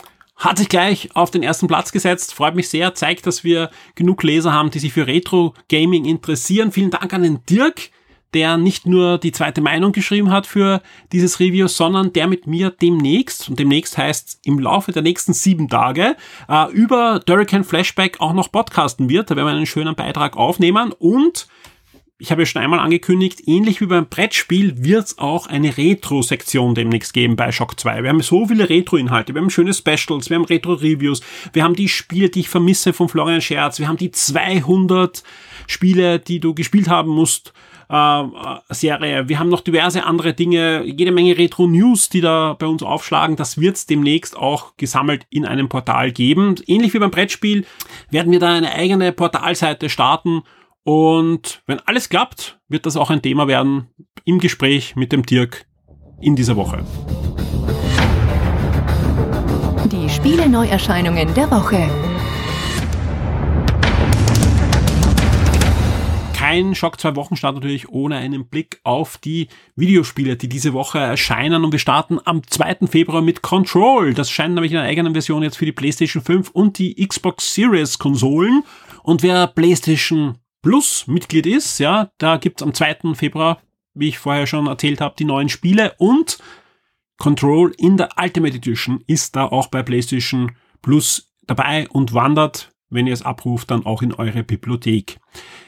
hat 0.42 0.58
sich 0.58 0.70
gleich 0.70 1.16
auf 1.16 1.30
den 1.30 1.44
ersten 1.44 1.68
Platz 1.68 1.92
gesetzt. 1.92 2.34
Freut 2.34 2.56
mich 2.56 2.68
sehr, 2.70 2.96
zeigt, 2.96 3.28
dass 3.28 3.44
wir 3.44 3.70
genug 3.96 4.24
Leser 4.24 4.52
haben, 4.54 4.72
die 4.72 4.80
sich 4.80 4.92
für 4.92 5.06
Retro-Gaming 5.06 6.06
interessieren. 6.06 6.72
Vielen 6.72 6.90
Dank 6.90 7.14
an 7.14 7.24
den 7.24 7.46
Dirk, 7.46 7.92
der 8.34 8.58
nicht 8.58 8.86
nur 8.86 9.18
die 9.18 9.32
zweite 9.32 9.62
Meinung 9.62 9.92
geschrieben 9.92 10.32
hat 10.32 10.48
für 10.48 10.82
dieses 11.12 11.40
Review, 11.40 11.68
sondern 11.68 12.14
der 12.14 12.28
mit 12.28 12.48
mir 12.48 12.70
demnächst, 12.70 13.50
und 13.50 13.60
demnächst 13.60 13.98
heißt 13.98 14.40
im 14.46 14.60
Laufe 14.60 14.92
der 14.92 15.02
nächsten 15.02 15.34
sieben 15.34 15.68
Tage, 15.68 16.16
äh, 16.48 16.72
über 16.72 17.20
Durrican 17.26 17.64
Flashback 17.64 18.22
auch 18.22 18.34
noch 18.34 18.52
podcasten 18.52 19.10
wird. 19.10 19.30
Da 19.30 19.36
werden 19.36 19.48
wir 19.48 19.54
einen 19.54 19.66
schönen 19.66 19.96
Beitrag 19.96 20.38
aufnehmen. 20.38 20.94
Und 20.94 21.48
ich 22.22 22.32
habe 22.32 22.44
ja 22.44 22.46
schon 22.46 22.62
einmal 22.62 22.80
angekündigt, 22.80 23.48
ähnlich 23.48 23.82
wie 23.82 23.88
beim 23.88 24.06
Brettspiel 24.06 24.84
wird 24.84 25.06
es 25.06 25.18
auch 25.18 25.48
eine 25.48 25.76
Retro-Sektion 25.76 26.76
demnächst 26.76 27.14
geben 27.14 27.36
bei 27.36 27.52
Shock 27.52 27.80
2. 27.80 28.04
Wir 28.04 28.10
haben 28.10 28.22
so 28.22 28.46
viele 28.46 28.70
Retro-Inhalte, 28.70 29.34
wir 29.34 29.42
haben 29.42 29.50
schöne 29.50 29.74
Specials, 29.74 30.30
wir 30.30 30.38
haben 30.38 30.46
Retro-Reviews, 30.46 31.22
wir 31.52 31.64
haben 31.64 31.76
die 31.76 31.90
Spiele, 31.90 32.30
die 32.30 32.42
ich 32.42 32.50
vermisse 32.50 32.94
von 32.94 33.10
Florian 33.10 33.42
Scherz, 33.42 33.80
wir 33.80 33.88
haben 33.88 33.98
die 33.98 34.12
200 34.12 35.24
Spiele, 35.66 36.20
die 36.20 36.40
du 36.40 36.54
gespielt 36.54 36.90
haben 36.90 37.10
musst 37.10 37.54
Serie. 38.70 39.28
Wir 39.28 39.38
haben 39.38 39.50
noch 39.50 39.60
diverse 39.60 40.06
andere 40.06 40.34
Dinge, 40.34 40.84
jede 40.86 41.12
Menge 41.12 41.38
Retro-News, 41.38 42.08
die 42.08 42.22
da 42.22 42.56
bei 42.58 42.66
uns 42.66 42.84
aufschlagen. 42.84 43.36
Das 43.36 43.60
wird 43.60 43.76
es 43.76 43.86
demnächst 43.86 44.38
auch 44.38 44.78
gesammelt 44.78 45.26
in 45.30 45.46
einem 45.46 45.68
Portal 45.68 46.14
geben. 46.14 46.56
Ähnlich 46.68 46.94
wie 46.94 47.00
beim 47.00 47.12
Brettspiel 47.12 47.66
werden 48.10 48.32
wir 48.32 48.40
da 48.40 48.54
eine 48.54 48.72
eigene 48.72 49.12
Portalseite 49.12 49.90
starten. 49.90 50.44
Und 50.84 51.62
wenn 51.68 51.80
alles 51.86 52.08
klappt, 52.08 52.60
wird 52.70 52.86
das 52.86 52.96
auch 52.96 53.10
ein 53.10 53.22
Thema 53.22 53.48
werden 53.48 53.88
im 54.24 54.40
Gespräch 54.40 54.96
mit 54.96 55.12
dem 55.12 55.26
Dirk 55.26 55.66
in 56.22 56.36
dieser 56.36 56.56
Woche. 56.56 56.86
Die 59.92 60.10
Spiele-Neuerscheinungen 60.10 61.34
der 61.34 61.52
Woche. 61.52 62.11
Kein 66.52 66.76
Schock 66.76 67.00
zwei 67.00 67.16
Wochen 67.16 67.38
Start 67.38 67.56
natürlich 67.56 67.88
ohne 67.88 68.18
einen 68.18 68.46
Blick 68.46 68.82
auf 68.84 69.18
die 69.18 69.48
Videospiele, 69.78 70.36
die 70.36 70.50
diese 70.50 70.74
Woche 70.74 71.00
erscheinen. 71.00 71.64
Und 71.64 71.72
wir 71.72 71.80
starten 71.80 72.20
am 72.26 72.46
2. 72.46 72.88
Februar 72.88 73.22
mit 73.22 73.42
Control. 73.42 74.14
Das 74.14 74.30
scheint 74.30 74.56
nämlich 74.56 74.74
in 74.74 74.78
einer 74.78 74.90
eigenen 74.90 75.14
Version 75.14 75.44
jetzt 75.44 75.56
für 75.56 75.64
die 75.64 75.72
PlayStation 75.72 76.22
5 76.22 76.50
und 76.50 76.78
die 76.78 76.96
Xbox 77.08 77.54
Series 77.54 78.00
Konsolen. 78.00 78.64
Und 79.02 79.24
wer 79.24 79.48
PlayStation 79.48 80.40
Plus 80.62 81.08
Mitglied 81.08 81.46
ist, 81.46 81.80
ja, 81.80 82.12
da 82.18 82.36
gibt's 82.36 82.62
am 82.62 82.74
2. 82.74 83.16
Februar, 83.16 83.62
wie 83.94 84.10
ich 84.10 84.20
vorher 84.20 84.46
schon 84.46 84.68
erzählt 84.68 85.00
habe, 85.00 85.16
die 85.18 85.26
neuen 85.26 85.48
Spiele 85.48 85.96
und 86.00 86.38
Control 87.18 87.72
in 87.78 87.96
der 87.96 88.10
Ultimate 88.22 88.58
Edition 88.58 89.02
ist 89.08 89.38
da 89.38 89.46
auch 89.46 89.68
bei 89.68 89.84
PlayStation 89.84 90.52
Plus 90.82 91.32
dabei 91.48 91.88
und 91.88 92.14
wandert, 92.14 92.74
wenn 92.92 93.08
ihr 93.08 93.14
es 93.14 93.24
abruft, 93.24 93.72
dann 93.72 93.86
auch 93.86 94.02
in 94.02 94.14
eure 94.14 94.44
Bibliothek. 94.44 95.18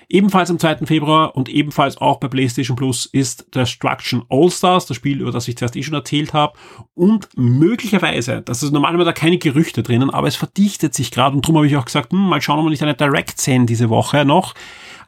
Ebenfalls 0.10 0.51
am 0.51 0.60
2. 0.60 0.86
Februar 0.86 1.36
und 1.36 1.50
ebenfalls 1.50 1.98
auch 1.98 2.20
bei 2.20 2.27
PlayStation 2.27 2.75
Plus 2.75 3.08
ist 3.08 3.56
Destruction 3.56 4.24
All-Stars, 4.30 4.86
das 4.86 4.98
Spiel, 4.98 5.22
über 5.22 5.32
das 5.32 5.48
ich 5.48 5.58
zuerst 5.58 5.75
eh 5.75 5.82
schon 5.82 5.96
erzählt 5.96 6.34
habe. 6.34 6.53
Und 6.94 7.30
möglicherweise, 7.36 8.42
das 8.42 8.62
ist 8.62 8.74
normalerweise 8.74 9.06
da 9.06 9.13
keine 9.13 9.39
Gerüchte 9.39 9.82
drinnen, 9.82 10.12
aber 10.12 10.27
es 10.27 10.36
verdichtet 10.36 10.94
sich 10.94 11.10
gerade 11.10 11.36
und 11.36 11.46
darum 11.46 11.58
habe 11.58 11.68
ich 11.68 11.77
auch 11.77 11.86
gesagt, 11.86 12.12
hm, 12.12 12.20
mal 12.20 12.42
schauen, 12.42 12.60
ob 12.60 12.65
wir 12.65 12.70
nicht 12.70 12.84
eine 12.84 12.94
Direct 12.94 13.42
sehen 13.42 13.65
diese 13.65 13.89
Woche 13.89 14.25
noch. 14.25 14.53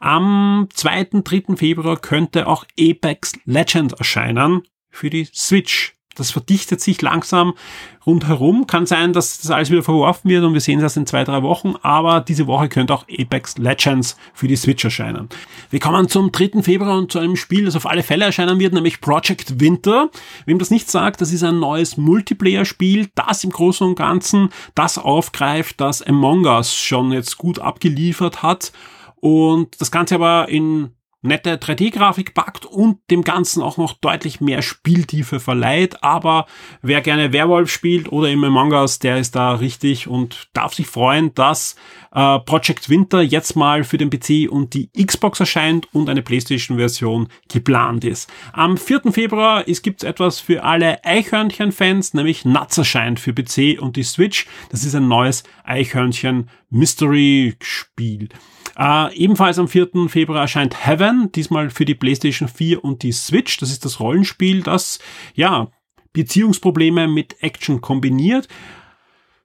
Am 0.00 0.68
2. 0.74 1.22
3. 1.22 1.56
Februar 1.56 1.98
könnte 1.98 2.46
auch 2.48 2.64
Apex 2.78 3.34
Legends 3.44 3.94
erscheinen 3.94 4.62
für 4.90 5.10
die 5.10 5.28
Switch. 5.32 5.95
Das 6.16 6.30
verdichtet 6.30 6.80
sich 6.80 7.00
langsam 7.02 7.54
rundherum. 8.06 8.66
Kann 8.66 8.86
sein, 8.86 9.12
dass 9.12 9.38
das 9.38 9.50
alles 9.50 9.70
wieder 9.70 9.82
verworfen 9.82 10.28
wird 10.30 10.44
und 10.44 10.54
wir 10.54 10.60
sehen 10.60 10.80
das 10.80 10.96
in 10.96 11.06
zwei, 11.06 11.24
drei 11.24 11.42
Wochen, 11.42 11.74
aber 11.82 12.20
diese 12.20 12.46
Woche 12.46 12.68
könnte 12.68 12.94
auch 12.94 13.04
Apex 13.08 13.58
Legends 13.58 14.16
für 14.32 14.48
die 14.48 14.56
Switch 14.56 14.84
erscheinen. 14.84 15.28
Wir 15.70 15.80
kommen 15.80 16.08
zum 16.08 16.32
3. 16.32 16.62
Februar 16.62 16.98
und 16.98 17.12
zu 17.12 17.18
einem 17.18 17.36
Spiel, 17.36 17.64
das 17.64 17.76
auf 17.76 17.86
alle 17.86 18.02
Fälle 18.02 18.24
erscheinen 18.24 18.58
wird, 18.58 18.72
nämlich 18.72 19.00
Project 19.00 19.60
Winter. 19.60 20.10
Wem 20.46 20.58
das 20.58 20.70
nicht 20.70 20.90
sagt, 20.90 21.20
das 21.20 21.32
ist 21.32 21.42
ein 21.42 21.58
neues 21.58 21.96
Multiplayer-Spiel, 21.96 23.08
das 23.14 23.44
im 23.44 23.50
Großen 23.50 23.86
und 23.86 23.96
Ganzen 23.96 24.50
das 24.74 24.98
aufgreift, 24.98 25.80
das 25.80 26.02
Among 26.02 26.46
Us 26.46 26.74
schon 26.74 27.12
jetzt 27.12 27.38
gut 27.38 27.58
abgeliefert 27.58 28.42
hat 28.42 28.72
und 29.20 29.80
das 29.80 29.90
Ganze 29.90 30.14
aber 30.14 30.48
in 30.48 30.95
nette 31.26 31.56
3D-Grafik 31.56 32.34
packt 32.34 32.64
und 32.64 32.98
dem 33.10 33.22
Ganzen 33.22 33.62
auch 33.62 33.76
noch 33.76 33.94
deutlich 33.94 34.40
mehr 34.40 34.62
Spieltiefe 34.62 35.40
verleiht. 35.40 36.02
Aber 36.02 36.46
wer 36.82 37.00
gerne 37.00 37.32
Werwolf 37.32 37.70
spielt 37.70 38.10
oder 38.10 38.30
im 38.30 38.40
Mangas, 38.40 38.98
der 38.98 39.18
ist 39.18 39.36
da 39.36 39.54
richtig 39.54 40.08
und 40.08 40.48
darf 40.52 40.74
sich 40.74 40.86
freuen, 40.86 41.34
dass 41.34 41.76
äh, 42.12 42.38
Project 42.40 42.88
Winter 42.88 43.20
jetzt 43.20 43.56
mal 43.56 43.84
für 43.84 43.98
den 43.98 44.08
PC 44.10 44.50
und 44.50 44.74
die 44.74 44.90
Xbox 44.92 45.40
erscheint 45.40 45.88
und 45.92 46.08
eine 46.08 46.22
PlayStation-Version 46.22 47.28
geplant 47.48 48.04
ist. 48.04 48.32
Am 48.52 48.78
4. 48.78 49.12
Februar 49.12 49.64
gibt 49.64 50.02
es 50.02 50.08
etwas 50.08 50.40
für 50.40 50.64
alle 50.64 51.04
Eichhörnchen-Fans, 51.04 52.14
nämlich 52.14 52.44
Nuts 52.44 52.78
erscheint 52.78 53.20
für 53.20 53.34
PC 53.34 53.80
und 53.80 53.96
die 53.96 54.02
Switch. 54.02 54.46
Das 54.70 54.84
ist 54.84 54.94
ein 54.94 55.08
neues 55.08 55.44
Eichhörnchen-Mystery-Spiel. 55.64 58.28
Äh, 58.78 59.14
ebenfalls 59.16 59.58
am 59.58 59.68
4. 59.68 60.08
Februar 60.08 60.42
erscheint 60.42 60.86
Heaven, 60.86 61.30
diesmal 61.32 61.70
für 61.70 61.84
die 61.84 61.94
PlayStation 61.94 62.48
4 62.48 62.84
und 62.84 63.02
die 63.02 63.12
Switch. 63.12 63.56
Das 63.58 63.70
ist 63.70 63.84
das 63.84 64.00
Rollenspiel, 64.00 64.62
das 64.62 64.98
ja 65.34 65.70
Beziehungsprobleme 66.12 67.08
mit 67.08 67.42
Action 67.42 67.80
kombiniert. 67.80 68.48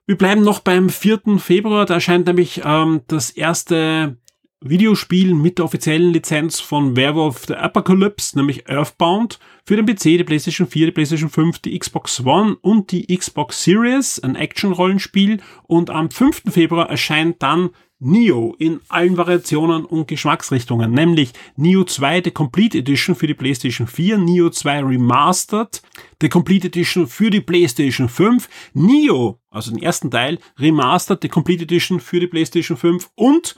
Wir 0.06 0.18
bleiben 0.18 0.42
noch 0.42 0.60
beim 0.60 0.90
4. 0.90 1.38
Februar, 1.38 1.86
da 1.86 1.94
erscheint 1.94 2.26
nämlich 2.26 2.62
ähm, 2.64 3.02
das 3.06 3.30
erste 3.30 4.18
Videospiel 4.64 5.34
mit 5.34 5.58
der 5.58 5.64
offiziellen 5.64 6.12
Lizenz 6.12 6.60
von 6.60 6.96
Werewolf 6.96 7.46
the 7.46 7.54
Apocalypse, 7.54 8.36
nämlich 8.36 8.68
Earthbound, 8.68 9.38
für 9.64 9.76
den 9.76 9.86
PC, 9.86 10.02
die 10.02 10.24
PlayStation 10.24 10.66
4, 10.66 10.86
die 10.86 10.92
PlayStation 10.92 11.30
5, 11.30 11.58
die 11.60 11.78
Xbox 11.78 12.24
One 12.24 12.56
und 12.60 12.92
die 12.92 13.06
Xbox 13.06 13.62
Series, 13.64 14.18
ein 14.20 14.36
Action-Rollenspiel. 14.36 15.40
Und 15.64 15.90
am 15.90 16.10
5. 16.10 16.42
Februar 16.50 16.88
erscheint 16.90 17.42
dann 17.42 17.70
Neo 18.04 18.56
in 18.58 18.80
allen 18.88 19.16
Variationen 19.16 19.84
und 19.84 20.08
Geschmacksrichtungen, 20.08 20.90
nämlich 20.90 21.30
Neo 21.54 21.84
2 21.84 22.22
The 22.24 22.30
Complete 22.32 22.78
Edition 22.78 23.14
für 23.14 23.28
die 23.28 23.34
PlayStation 23.34 23.86
4, 23.86 24.18
Neo 24.18 24.50
2 24.50 24.82
Remastered, 24.82 25.82
The 26.20 26.28
Complete 26.28 26.66
Edition 26.66 27.06
für 27.06 27.30
die 27.30 27.40
PlayStation 27.40 28.08
5, 28.08 28.48
Neo, 28.74 29.38
also 29.50 29.70
den 29.70 29.80
ersten 29.80 30.10
Teil, 30.10 30.40
Remastered 30.58 31.22
The 31.22 31.28
Complete 31.28 31.62
Edition 31.62 32.00
für 32.00 32.18
die 32.18 32.26
PlayStation 32.26 32.76
5 32.76 33.10
und 33.14 33.54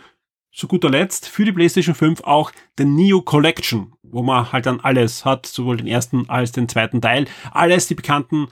zu 0.55 0.69
guter 0.69 0.89
Letzt 0.89 1.29
für 1.29 1.45
die 1.45 1.53
PlayStation 1.53 1.97
5 1.97 2.23
auch 2.23 2.53
The 2.79 2.85
Neo 2.85 3.21
Collection, 3.23 3.93
wo 4.03 4.23
man 4.23 4.53
halt 4.53 4.67
dann 4.67 4.79
alles 4.81 5.25
hat, 5.25 5.47
sowohl 5.47 5.79
den 5.79 5.89
ersten 5.89 6.29
als 6.31 6.53
den 6.53 6.69
zweiten 6.69 7.01
Teil, 7.01 7.27
alles 7.51 7.89
die 7.89 7.97
bekannten 7.97 8.47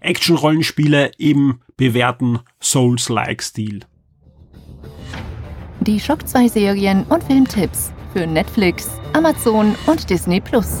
Action-Rollenspiele 0.00 1.12
im 1.16 1.60
bewährten 1.76 2.40
Souls-like-Stil. 2.60 3.80
Die 5.80 6.00
Shock 6.00 6.26
2 6.26 6.48
Serien 6.48 7.04
und 7.04 7.22
Filmtipps 7.22 7.92
für 8.12 8.26
Netflix, 8.26 8.90
Amazon 9.12 9.76
und 9.86 10.10
Disney 10.10 10.40
Plus. 10.40 10.80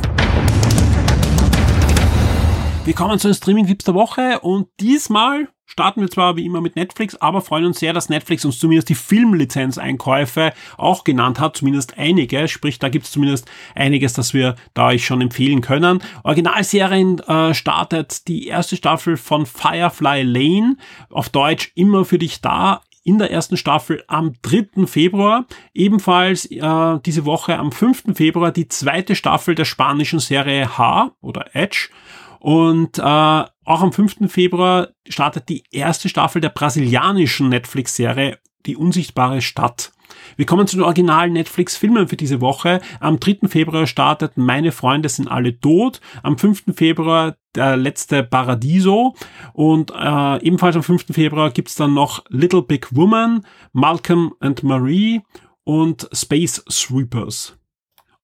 Wir 2.84 2.94
kommen 2.94 3.18
zu 3.20 3.28
den 3.28 3.34
Streaming-Tipps 3.34 3.84
der 3.84 3.94
Woche 3.94 4.40
und 4.40 4.68
diesmal 4.80 5.48
starten 5.66 6.00
wir 6.00 6.10
zwar 6.10 6.36
wie 6.36 6.44
immer 6.44 6.60
mit 6.60 6.76
Netflix, 6.76 7.14
aber 7.16 7.40
freuen 7.40 7.66
uns 7.66 7.80
sehr, 7.80 7.92
dass 7.92 8.08
Netflix 8.08 8.44
uns 8.44 8.58
zumindest 8.58 8.88
die 8.88 8.94
Filmlizenzeinkäufe 8.94 10.52
auch 10.76 11.04
genannt 11.04 11.40
hat, 11.40 11.56
zumindest 11.56 11.98
einige, 11.98 12.48
sprich 12.48 12.78
da 12.78 12.88
gibt 12.88 13.06
es 13.06 13.12
zumindest 13.12 13.50
einiges, 13.74 14.12
das 14.12 14.34
wir 14.34 14.56
da 14.74 14.88
euch 14.88 15.04
schon 15.04 15.20
empfehlen 15.20 15.60
können. 15.60 16.02
Originalserien 16.22 17.18
äh, 17.20 17.54
startet 17.54 18.28
die 18.28 18.46
erste 18.46 18.76
Staffel 18.76 19.16
von 19.16 19.46
Firefly 19.46 20.22
Lane, 20.22 20.76
auf 21.10 21.28
Deutsch 21.28 21.72
immer 21.74 22.04
für 22.04 22.18
dich 22.18 22.40
da, 22.40 22.82
in 23.04 23.18
der 23.18 23.30
ersten 23.30 23.56
Staffel 23.56 24.02
am 24.08 24.32
3. 24.42 24.86
Februar. 24.86 25.44
Ebenfalls 25.74 26.46
äh, 26.46 26.98
diese 27.04 27.26
Woche 27.26 27.58
am 27.58 27.70
5. 27.70 28.14
Februar 28.14 28.50
die 28.50 28.68
zweite 28.68 29.14
Staffel 29.14 29.54
der 29.54 29.66
spanischen 29.66 30.18
Serie 30.18 30.78
H 30.78 31.12
oder 31.20 31.54
Edge. 31.54 31.90
Und 32.40 32.98
äh, 32.98 33.44
auch 33.64 33.82
am 33.82 33.92
5. 33.92 34.30
Februar 34.30 34.88
startet 35.08 35.48
die 35.48 35.64
erste 35.70 36.08
Staffel 36.08 36.40
der 36.40 36.50
brasilianischen 36.50 37.48
Netflix-Serie 37.48 38.38
Die 38.66 38.76
unsichtbare 38.76 39.42
Stadt. 39.42 39.92
Wir 40.36 40.46
kommen 40.46 40.66
zu 40.66 40.76
den 40.76 40.84
originalen 40.84 41.32
Netflix-Filmen 41.32 42.08
für 42.08 42.16
diese 42.16 42.40
Woche. 42.40 42.80
Am 43.00 43.20
3. 43.20 43.48
Februar 43.48 43.86
startet 43.86 44.36
Meine 44.36 44.72
Freunde 44.72 45.08
sind 45.08 45.28
alle 45.28 45.58
tot. 45.58 46.00
Am 46.22 46.38
5. 46.38 46.64
Februar 46.74 47.36
der 47.54 47.76
letzte 47.76 48.22
Paradiso. 48.22 49.14
Und 49.52 49.92
äh, 49.92 50.42
ebenfalls 50.42 50.76
am 50.76 50.82
5. 50.82 51.06
Februar 51.12 51.50
gibt's 51.50 51.76
dann 51.76 51.94
noch 51.94 52.24
Little 52.28 52.62
Big 52.62 52.94
Woman, 52.94 53.46
Malcolm 53.72 54.34
and 54.40 54.62
Marie 54.62 55.22
und 55.64 56.08
Space 56.12 56.64
Sweepers. 56.70 57.56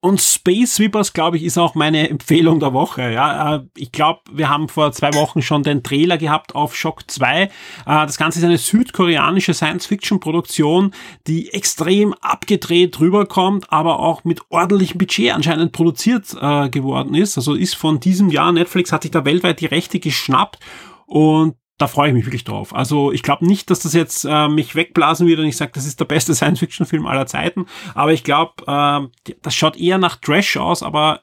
Und 0.03 0.19
Space 0.23 0.77
Sweepers, 0.77 1.13
glaube 1.13 1.37
ich, 1.37 1.45
ist 1.45 1.59
auch 1.59 1.75
meine 1.75 2.09
Empfehlung 2.09 2.59
der 2.59 2.73
Woche. 2.73 3.13
Ja, 3.13 3.57
äh, 3.57 3.61
ich 3.77 3.93
glaube, 3.93 4.21
wir 4.33 4.49
haben 4.49 4.69
vor 4.69 4.93
zwei 4.93 5.13
Wochen 5.13 5.43
schon 5.43 5.63
den 5.63 5.83
Trailer 5.83 6.17
gehabt 6.17 6.55
auf 6.55 6.75
Shock 6.75 7.11
2. 7.11 7.43
Äh, 7.43 7.49
das 7.85 8.17
Ganze 8.17 8.39
ist 8.39 8.47
eine 8.47 8.57
südkoreanische 8.57 9.53
Science-Fiction-Produktion, 9.53 10.95
die 11.27 11.53
extrem 11.53 12.15
abgedreht 12.15 12.99
rüberkommt, 12.99 13.71
aber 13.71 13.99
auch 13.99 14.25
mit 14.25 14.41
ordentlichem 14.49 14.97
Budget 14.97 15.35
anscheinend 15.35 15.73
produziert 15.73 16.35
äh, 16.41 16.71
geworden 16.71 17.15
ist. 17.15 17.37
Also 17.37 17.55
ist 17.55 17.77
von 17.77 18.01
diesem 18.01 18.31
Jahr, 18.31 18.53
Netflix 18.53 18.93
hat 18.93 19.03
sich 19.03 19.11
da 19.11 19.27
weltweit 19.27 19.61
die 19.61 19.67
Rechte 19.67 20.01
geschnappt 20.01 20.61
und 21.05 21.57
da 21.81 21.87
freue 21.87 22.09
ich 22.09 22.15
mich 22.15 22.27
wirklich 22.27 22.45
drauf. 22.45 22.75
Also 22.75 23.11
ich 23.11 23.23
glaube 23.23 23.47
nicht, 23.47 23.71
dass 23.71 23.81
das 23.81 23.95
jetzt 23.95 24.25
äh, 24.25 24.49
mich 24.49 24.75
wegblasen 24.75 25.27
wird 25.27 25.41
und 25.41 25.47
ich 25.47 25.57
sage, 25.57 25.73
das 25.75 25.87
ist 25.87 25.99
der 25.99 26.05
beste 26.05 26.35
Science-Fiction-Film 26.37 27.07
aller 27.07 27.27
Zeiten. 27.27 27.67
Aber 27.95 28.13
ich 28.13 28.23
glaube, 28.23 28.53
äh, 28.67 29.35
das 29.43 29.55
schaut 29.55 29.79
eher 29.79 29.99
nach 29.99 30.17
Trash 30.17 30.57
aus, 30.59 30.83
aber 30.83 31.23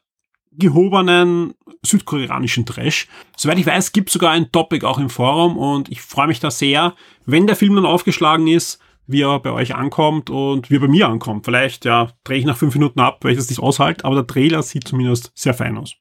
gehobenen 0.51 1.53
südkoreanischen 1.85 2.65
Trash. 2.65 3.07
Soweit 3.35 3.59
ich 3.59 3.67
weiß, 3.67 3.91
gibt 3.91 4.09
sogar 4.09 4.31
ein 4.31 4.51
Topic 4.51 4.83
auch 4.85 4.97
im 4.97 5.11
Forum 5.11 5.57
und 5.57 5.89
ich 5.89 6.01
freue 6.01 6.27
mich 6.27 6.39
da 6.39 6.49
sehr, 6.49 6.95
wenn 7.25 7.45
der 7.45 7.55
Film 7.55 7.75
dann 7.75 7.85
aufgeschlagen 7.85 8.47
ist, 8.47 8.79
wie 9.05 9.21
er 9.21 9.39
bei 9.39 9.51
euch 9.51 9.75
ankommt 9.75 10.31
und 10.31 10.71
wie 10.71 10.77
er 10.77 10.81
bei 10.81 10.87
mir 10.87 11.07
ankommt. 11.07 11.45
Vielleicht, 11.45 11.85
ja, 11.85 12.11
drehe 12.23 12.39
ich 12.39 12.45
nach 12.45 12.57
fünf 12.57 12.73
Minuten 12.73 12.99
ab, 12.99 13.19
weil 13.21 13.31
ich 13.31 13.37
das 13.37 13.49
nicht 13.49 13.61
aushalte, 13.61 14.03
aber 14.05 14.15
der 14.15 14.27
Trailer 14.27 14.63
sieht 14.63 14.87
zumindest 14.87 15.31
sehr 15.35 15.53
fein 15.53 15.77
aus. 15.77 15.95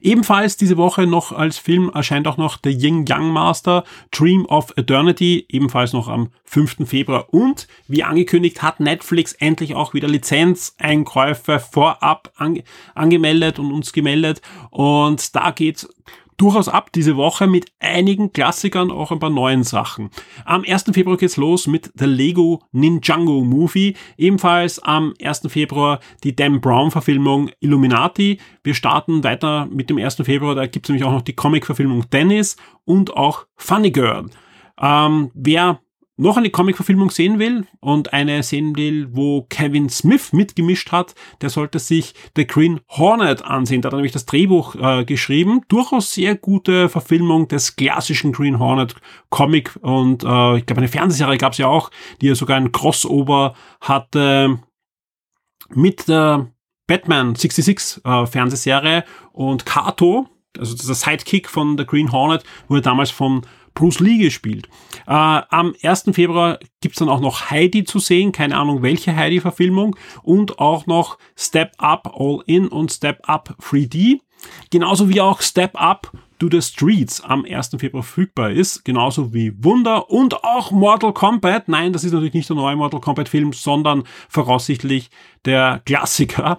Ebenfalls 0.00 0.56
diese 0.56 0.76
Woche 0.76 1.06
noch 1.06 1.32
als 1.32 1.58
Film 1.58 1.90
erscheint 1.92 2.26
auch 2.28 2.36
noch 2.36 2.58
The 2.62 2.70
Yin 2.70 3.04
Yang 3.06 3.30
Master 3.30 3.84
Dream 4.10 4.46
of 4.46 4.72
Eternity, 4.76 5.46
ebenfalls 5.48 5.92
noch 5.92 6.08
am 6.08 6.30
5. 6.44 6.88
Februar. 6.88 7.32
Und 7.32 7.68
wie 7.86 8.04
angekündigt 8.04 8.62
hat 8.62 8.80
Netflix 8.80 9.32
endlich 9.34 9.74
auch 9.74 9.94
wieder 9.94 10.08
Lizenzeinkäufe 10.08 11.58
vorab 11.60 12.32
ange 12.36 12.64
angemeldet 12.94 13.58
und 13.58 13.72
uns 13.72 13.92
gemeldet. 13.92 14.42
Und 14.70 15.34
da 15.34 15.50
geht's 15.50 15.88
durchaus 16.38 16.68
ab 16.68 16.92
diese 16.92 17.16
Woche 17.16 17.46
mit 17.46 17.66
einigen 17.80 18.32
Klassikern, 18.32 18.90
auch 18.90 19.12
ein 19.12 19.18
paar 19.18 19.28
neuen 19.28 19.64
Sachen. 19.64 20.10
Am 20.44 20.64
1. 20.66 20.84
Februar 20.92 21.18
geht's 21.18 21.36
los 21.36 21.66
mit 21.66 21.92
The 21.94 22.06
Lego 22.06 22.62
Ninjago 22.72 23.44
Movie. 23.44 23.94
Ebenfalls 24.16 24.78
am 24.78 25.12
1. 25.22 25.42
Februar 25.48 26.00
die 26.24 26.34
Dan 26.34 26.60
Brown 26.60 26.90
Verfilmung 26.90 27.50
Illuminati. 27.60 28.38
Wir 28.62 28.74
starten 28.74 29.22
weiter 29.24 29.66
mit 29.66 29.90
dem 29.90 29.98
1. 29.98 30.14
Februar, 30.22 30.54
da 30.54 30.66
gibt's 30.66 30.88
nämlich 30.88 31.04
auch 31.04 31.12
noch 31.12 31.22
die 31.22 31.34
Comic-Verfilmung 31.34 32.08
Dennis 32.10 32.56
und 32.84 33.14
auch 33.14 33.46
Funny 33.56 33.90
Girl. 33.90 34.30
Ähm, 34.80 35.30
wer 35.34 35.80
noch 36.18 36.36
eine 36.36 36.50
Comic-Verfilmung 36.50 37.10
sehen 37.10 37.38
will 37.38 37.66
und 37.80 38.12
eine 38.12 38.42
sehen 38.42 38.76
will, 38.76 39.08
wo 39.12 39.46
Kevin 39.48 39.88
Smith 39.88 40.32
mitgemischt 40.32 40.90
hat, 40.90 41.14
der 41.40 41.48
sollte 41.48 41.78
sich 41.78 42.12
The 42.36 42.46
Green 42.46 42.80
Hornet 42.88 43.42
ansehen. 43.42 43.80
Da 43.80 43.86
hat 43.86 43.94
er 43.94 43.98
nämlich 43.98 44.12
das 44.12 44.26
Drehbuch 44.26 44.74
äh, 44.74 45.04
geschrieben. 45.04 45.62
Durchaus 45.68 46.12
sehr 46.12 46.34
gute 46.34 46.88
Verfilmung 46.88 47.46
des 47.46 47.76
klassischen 47.76 48.32
Green 48.32 48.58
Hornet 48.58 48.96
Comic 49.30 49.78
und 49.80 50.24
äh, 50.24 50.58
ich 50.58 50.66
glaube 50.66 50.78
eine 50.78 50.88
Fernsehserie 50.88 51.38
gab 51.38 51.52
es 51.52 51.58
ja 51.58 51.68
auch, 51.68 51.90
die 52.20 52.26
ja 52.26 52.34
sogar 52.34 52.56
ein 52.56 52.72
Crossover 52.72 53.54
hatte 53.80 54.58
mit 55.70 56.08
der 56.08 56.50
Batman 56.88 57.36
66 57.36 58.04
äh, 58.04 58.26
Fernsehserie 58.26 59.04
und 59.32 59.66
Kato, 59.66 60.26
also 60.58 60.74
der 60.74 60.94
Sidekick 60.96 61.48
von 61.48 61.78
The 61.78 61.86
Green 61.86 62.10
Hornet, 62.10 62.42
wurde 62.66 62.82
damals 62.82 63.12
von 63.12 63.42
Bruce 63.78 64.00
Lee 64.00 64.18
gespielt. 64.18 64.68
Äh, 65.06 65.12
am 65.12 65.72
1. 65.80 66.10
Februar 66.10 66.58
gibt's 66.80 66.98
dann 66.98 67.08
auch 67.08 67.20
noch 67.20 67.50
Heidi 67.50 67.84
zu 67.84 68.00
sehen, 68.00 68.32
keine 68.32 68.56
Ahnung 68.56 68.82
welche 68.82 69.14
Heidi-Verfilmung 69.14 69.94
und 70.24 70.58
auch 70.58 70.86
noch 70.86 71.16
Step 71.36 71.74
Up 71.78 72.12
All 72.18 72.42
In 72.46 72.66
und 72.66 72.92
Step 72.92 73.20
Up 73.28 73.54
3D. 73.62 74.18
Genauso 74.70 75.08
wie 75.08 75.20
auch 75.20 75.40
Step 75.42 75.80
Up 75.80 76.10
to 76.40 76.48
the 76.50 76.60
Streets 76.60 77.20
am 77.20 77.44
1. 77.44 77.76
Februar 77.78 78.02
verfügbar 78.02 78.50
ist, 78.50 78.84
genauso 78.84 79.32
wie 79.32 79.52
Wunder 79.62 80.10
und 80.10 80.42
auch 80.42 80.72
Mortal 80.72 81.12
Kombat. 81.12 81.68
Nein, 81.68 81.92
das 81.92 82.02
ist 82.02 82.12
natürlich 82.12 82.34
nicht 82.34 82.48
der 82.48 82.56
neue 82.56 82.74
Mortal 82.74 83.00
Kombat 83.00 83.28
Film, 83.28 83.52
sondern 83.52 84.02
voraussichtlich 84.28 85.08
der 85.44 85.82
Klassiker. 85.84 86.58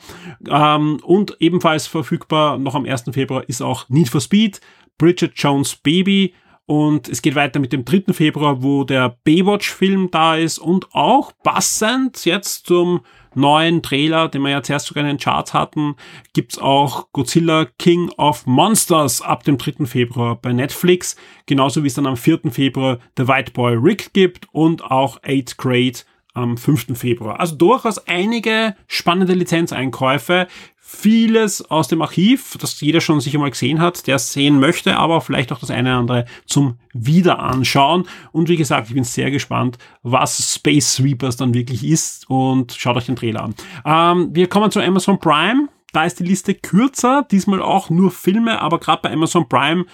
Ähm, 0.50 1.02
und 1.04 1.36
ebenfalls 1.42 1.86
verfügbar 1.86 2.58
noch 2.58 2.76
am 2.76 2.86
1. 2.86 3.06
Februar 3.12 3.44
ist 3.50 3.62
auch 3.62 3.90
Need 3.90 4.08
for 4.08 4.22
Speed, 4.22 4.62
Bridget 4.98 5.34
Jones 5.36 5.76
Baby, 5.76 6.34
und 6.70 7.10
es 7.10 7.24
geht 7.24 7.34
weiter 7.34 7.60
mit 7.60 7.74
dem 7.74 7.84
3. 7.84 8.14
Februar, 8.14 8.62
wo 8.62 8.84
der 8.84 9.18
Baywatch-Film 9.24 10.12
da 10.12 10.36
ist 10.36 10.60
und 10.60 10.94
auch 10.94 11.32
passend 11.44 12.26
jetzt 12.26 12.68
zum 12.68 13.02
neuen 13.34 13.82
Trailer, 13.82 14.28
den 14.28 14.44
wir 14.44 14.52
ja 14.52 14.62
zuerst 14.62 14.86
sogar 14.86 15.04
in 15.04 15.08
den 15.08 15.18
Charts 15.18 15.56
hatten, 15.56 15.96
gibt's 16.34 16.60
auch 16.60 17.12
Godzilla 17.12 17.66
King 17.80 18.12
of 18.18 18.46
Monsters 18.46 19.20
ab 19.24 19.44
dem 19.46 19.58
3. 19.58 19.88
Februar 19.88 20.36
bei 20.36 20.54
Netflix, 20.54 21.16
genauso 21.48 21.84
wie 21.84 21.88
es 21.88 21.96
dann 21.96 22.06
am 22.06 22.18
4. 22.18 22.52
Februar 22.52 23.00
The 23.18 23.28
White 23.28 23.54
Boy 23.54 23.74
Rick 23.74 24.14
gibt 24.14 24.46
und 24.52 24.84
auch 24.84 25.20
8th 25.24 25.58
Grade 25.58 25.98
am 26.42 26.58
5. 26.58 26.98
Februar. 26.98 27.40
Also 27.40 27.56
durchaus 27.56 28.00
einige 28.08 28.76
spannende 28.88 29.34
Lizenzeinkäufe 29.34 30.48
vieles 30.92 31.70
aus 31.70 31.88
dem 31.88 32.02
Archiv, 32.02 32.58
das 32.60 32.82
jeder 32.82 33.00
schon 33.00 33.22
sicher 33.22 33.38
mal 33.38 33.52
gesehen 33.52 33.80
hat, 33.80 34.08
der 34.08 34.16
es 34.16 34.34
sehen 34.34 34.60
möchte, 34.60 34.98
aber 34.98 35.22
vielleicht 35.22 35.52
auch 35.52 35.60
das 35.60 35.70
eine 35.70 35.90
oder 35.92 36.00
andere 36.00 36.26
zum 36.48 36.80
Wiederanschauen. 36.94 38.06
Und 38.32 38.50
wie 38.50 38.56
gesagt, 38.56 38.88
ich 38.88 38.96
bin 38.96 39.04
sehr 39.04 39.30
gespannt, 39.30 39.78
was 40.02 40.56
Space 40.56 40.96
Sweepers 40.96 41.38
dann 41.38 41.54
wirklich 41.54 41.86
ist 41.86 42.28
und 42.28 42.74
schaut 42.74 42.98
euch 42.98 43.06
den 43.06 43.16
Trailer 43.16 43.44
an. 43.44 43.56
Ähm, 43.86 44.30
wir 44.34 44.48
kommen 44.48 44.72
zu 44.72 44.82
Amazon 44.82 45.20
Prime. 45.20 45.70
Da 45.94 46.06
ist 46.06 46.20
die 46.20 46.24
Liste 46.26 46.56
kürzer, 46.56 47.26
diesmal 47.30 47.62
auch 47.62 47.92
nur 47.92 48.10
Filme, 48.10 48.60
aber 48.60 48.80
gerade 48.80 49.02
bei 49.04 49.12
Amazon 49.12 49.48
Prime 49.48 49.86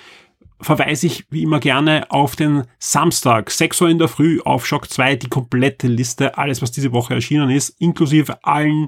verweise 0.66 1.06
ich 1.06 1.26
wie 1.30 1.44
immer 1.44 1.60
gerne 1.60 2.10
auf 2.10 2.36
den 2.36 2.64
Samstag, 2.80 3.52
6 3.52 3.82
Uhr 3.82 3.90
in 3.90 4.00
der 4.00 4.08
Früh 4.08 4.42
auf 4.42 4.66
Shock 4.66 4.90
2, 4.90 5.16
die 5.16 5.30
komplette 5.30 5.88
Liste, 5.88 6.38
alles 6.38 6.62
was 6.62 6.72
diese 6.72 6.92
Woche 6.92 7.14
erschienen 7.14 7.52
ist, 7.52 7.70
inklusive 7.80 8.44
allen 8.44 8.88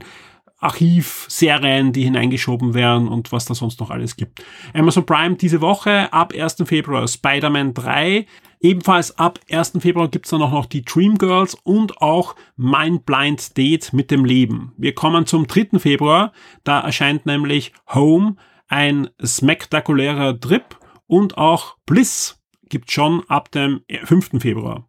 Archivserien, 0.59 1.93
die 1.93 2.03
hineingeschoben 2.03 2.73
werden 2.73 3.07
und 3.07 3.31
was 3.31 3.45
da 3.45 3.53
sonst 3.53 3.79
noch 3.79 3.91
alles 3.91 4.15
gibt. 4.15 4.43
Amazon 4.73 5.05
Prime 5.05 5.35
diese 5.35 5.61
Woche 5.61 6.11
ab 6.11 6.33
1. 6.35 6.63
Februar 6.65 7.07
Spider-Man 7.07 7.75
3. 7.75 8.25
Ebenfalls 8.59 9.15
ab 9.19 9.39
1. 9.51 9.73
Februar 9.79 10.07
gibt's 10.07 10.31
dann 10.31 10.41
auch 10.41 10.51
noch 10.51 10.65
die 10.65 10.83
Dreamgirls 10.83 11.53
und 11.53 12.01
auch 12.01 12.35
Mind 12.55 13.05
Blind 13.05 13.55
Date 13.55 13.93
mit 13.93 14.09
dem 14.09 14.25
Leben. 14.25 14.73
Wir 14.77 14.95
kommen 14.95 15.27
zum 15.27 15.45
3. 15.45 15.77
Februar. 15.77 16.31
Da 16.63 16.79
erscheint 16.79 17.27
nämlich 17.27 17.71
Home, 17.93 18.35
ein 18.67 19.09
spektakulärer 19.23 20.39
Trip 20.39 20.75
und 21.07 21.37
auch 21.37 21.77
Bliss 21.85 22.39
gibt 22.69 22.91
schon 22.91 23.23
ab 23.27 23.51
dem 23.51 23.81
5. 24.03 24.41
Februar. 24.41 24.87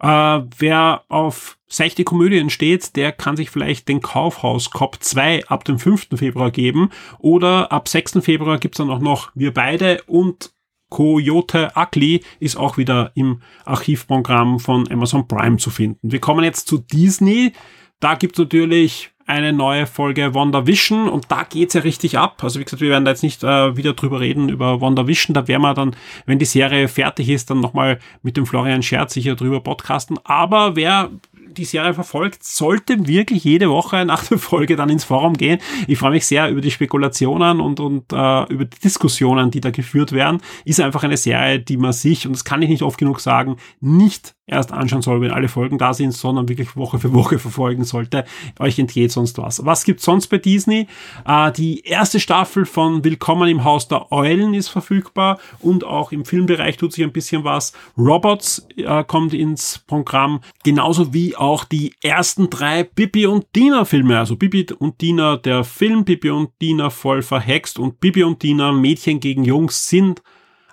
Äh, 0.00 0.42
wer 0.58 1.04
auf 1.08 1.58
seichte 1.68 2.04
Komödien 2.04 2.50
steht, 2.50 2.96
der 2.96 3.12
kann 3.12 3.36
sich 3.36 3.50
vielleicht 3.50 3.88
den 3.88 4.02
Kaufhaus 4.02 4.70
Cop 4.70 4.96
2 5.00 5.46
ab 5.46 5.64
dem 5.64 5.78
5. 5.78 6.08
Februar 6.16 6.50
geben. 6.50 6.90
Oder 7.18 7.70
ab 7.70 7.88
6. 7.88 8.18
Februar 8.20 8.58
gibt's 8.58 8.78
dann 8.78 8.90
auch 8.90 8.98
noch 8.98 9.30
Wir 9.34 9.54
beide 9.54 10.02
und 10.06 10.52
Coyote 10.90 11.72
Ugly 11.74 12.22
ist 12.38 12.56
auch 12.56 12.76
wieder 12.76 13.12
im 13.14 13.40
Archivprogramm 13.64 14.58
von 14.60 14.90
Amazon 14.90 15.26
Prime 15.26 15.56
zu 15.56 15.70
finden. 15.70 16.12
Wir 16.12 16.20
kommen 16.20 16.44
jetzt 16.44 16.68
zu 16.68 16.78
Disney. 16.78 17.52
Da 17.98 18.14
gibt's 18.16 18.38
natürlich 18.38 19.11
eine 19.26 19.52
neue 19.52 19.86
Folge 19.86 20.34
WandaVision 20.34 21.08
und 21.08 21.30
da 21.30 21.44
geht's 21.44 21.74
ja 21.74 21.82
richtig 21.82 22.18
ab. 22.18 22.42
Also 22.42 22.60
wie 22.60 22.64
gesagt, 22.64 22.82
wir 22.82 22.90
werden 22.90 23.04
da 23.04 23.10
jetzt 23.10 23.22
nicht 23.22 23.42
äh, 23.42 23.76
wieder 23.76 23.92
drüber 23.92 24.20
reden 24.20 24.48
über 24.48 24.80
WandaVision. 24.80 25.34
Da 25.34 25.48
werden 25.48 25.62
wir 25.62 25.74
dann, 25.74 25.96
wenn 26.26 26.38
die 26.38 26.44
Serie 26.44 26.88
fertig 26.88 27.28
ist, 27.28 27.50
dann 27.50 27.60
nochmal 27.60 27.98
mit 28.22 28.36
dem 28.36 28.46
Florian 28.46 28.82
Scherz 28.82 29.14
sicher 29.14 29.34
drüber 29.34 29.60
podcasten. 29.60 30.18
Aber 30.24 30.76
wer 30.76 31.10
die 31.52 31.64
Serie 31.64 31.94
verfolgt, 31.94 32.44
sollte 32.44 33.06
wirklich 33.06 33.44
jede 33.44 33.70
Woche 33.70 34.04
nach 34.04 34.24
der 34.24 34.38
Folge 34.38 34.76
dann 34.76 34.88
ins 34.88 35.04
Forum 35.04 35.34
gehen. 35.34 35.60
Ich 35.86 35.98
freue 35.98 36.12
mich 36.12 36.26
sehr 36.26 36.48
über 36.48 36.60
die 36.60 36.70
Spekulationen 36.70 37.60
und, 37.60 37.80
und 37.80 38.12
äh, 38.12 38.52
über 38.52 38.64
die 38.64 38.78
Diskussionen, 38.78 39.50
die 39.50 39.60
da 39.60 39.70
geführt 39.70 40.12
werden. 40.12 40.40
Ist 40.64 40.80
einfach 40.80 41.04
eine 41.04 41.16
Serie, 41.16 41.60
die 41.60 41.76
man 41.76 41.92
sich, 41.92 42.26
und 42.26 42.32
das 42.32 42.44
kann 42.44 42.62
ich 42.62 42.68
nicht 42.68 42.82
oft 42.82 42.98
genug 42.98 43.20
sagen, 43.20 43.56
nicht 43.80 44.34
erst 44.52 44.72
anschauen 44.72 45.02
soll, 45.02 45.20
wenn 45.20 45.30
alle 45.30 45.48
Folgen 45.48 45.78
da 45.78 45.94
sind, 45.94 46.12
sondern 46.12 46.48
wirklich 46.48 46.76
Woche 46.76 46.98
für 46.98 47.12
Woche 47.12 47.38
verfolgen 47.40 47.84
sollte. 47.84 48.24
Euch 48.58 48.78
entgeht 48.78 49.10
sonst 49.10 49.38
was. 49.38 49.64
Was 49.64 49.84
gibt's 49.84 50.04
sonst 50.04 50.28
bei 50.28 50.38
Disney? 50.38 50.86
Äh, 51.26 51.52
die 51.52 51.80
erste 51.80 52.20
Staffel 52.20 52.66
von 52.66 53.04
Willkommen 53.04 53.48
im 53.48 53.64
Haus 53.64 53.88
der 53.88 54.12
Eulen 54.12 54.54
ist 54.54 54.68
verfügbar 54.68 55.38
und 55.60 55.84
auch 55.84 56.12
im 56.12 56.24
Filmbereich 56.24 56.76
tut 56.76 56.92
sich 56.92 57.04
ein 57.04 57.12
bisschen 57.12 57.44
was. 57.44 57.72
Robots 57.98 58.66
äh, 58.76 59.04
kommt 59.04 59.34
ins 59.34 59.80
Programm, 59.86 60.40
genauso 60.64 61.12
wie 61.12 61.34
auch 61.36 61.64
die 61.64 61.94
ersten 62.02 62.50
drei 62.50 62.84
Bibi 62.84 63.26
und 63.26 63.46
Dina 63.56 63.84
Filme, 63.84 64.18
also 64.18 64.36
Bibi 64.36 64.66
und 64.78 65.00
Dina 65.00 65.36
der 65.36 65.64
Film, 65.64 66.04
Bibi 66.04 66.30
und 66.30 66.50
Dina 66.60 66.90
voll 66.90 67.22
verhext 67.22 67.78
und 67.78 68.00
Bibi 68.00 68.24
und 68.24 68.42
Dina 68.42 68.72
Mädchen 68.72 69.20
gegen 69.20 69.44
Jungs 69.44 69.88
sind 69.88 70.22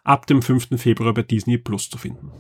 ab 0.04 0.26
dem 0.28 0.42
5. 0.42 0.70
Februar 0.78 1.14
bei 1.14 1.22
Disney 1.22 1.58
Plus 1.58 1.90
zu 1.90 1.98
finden. 1.98 2.32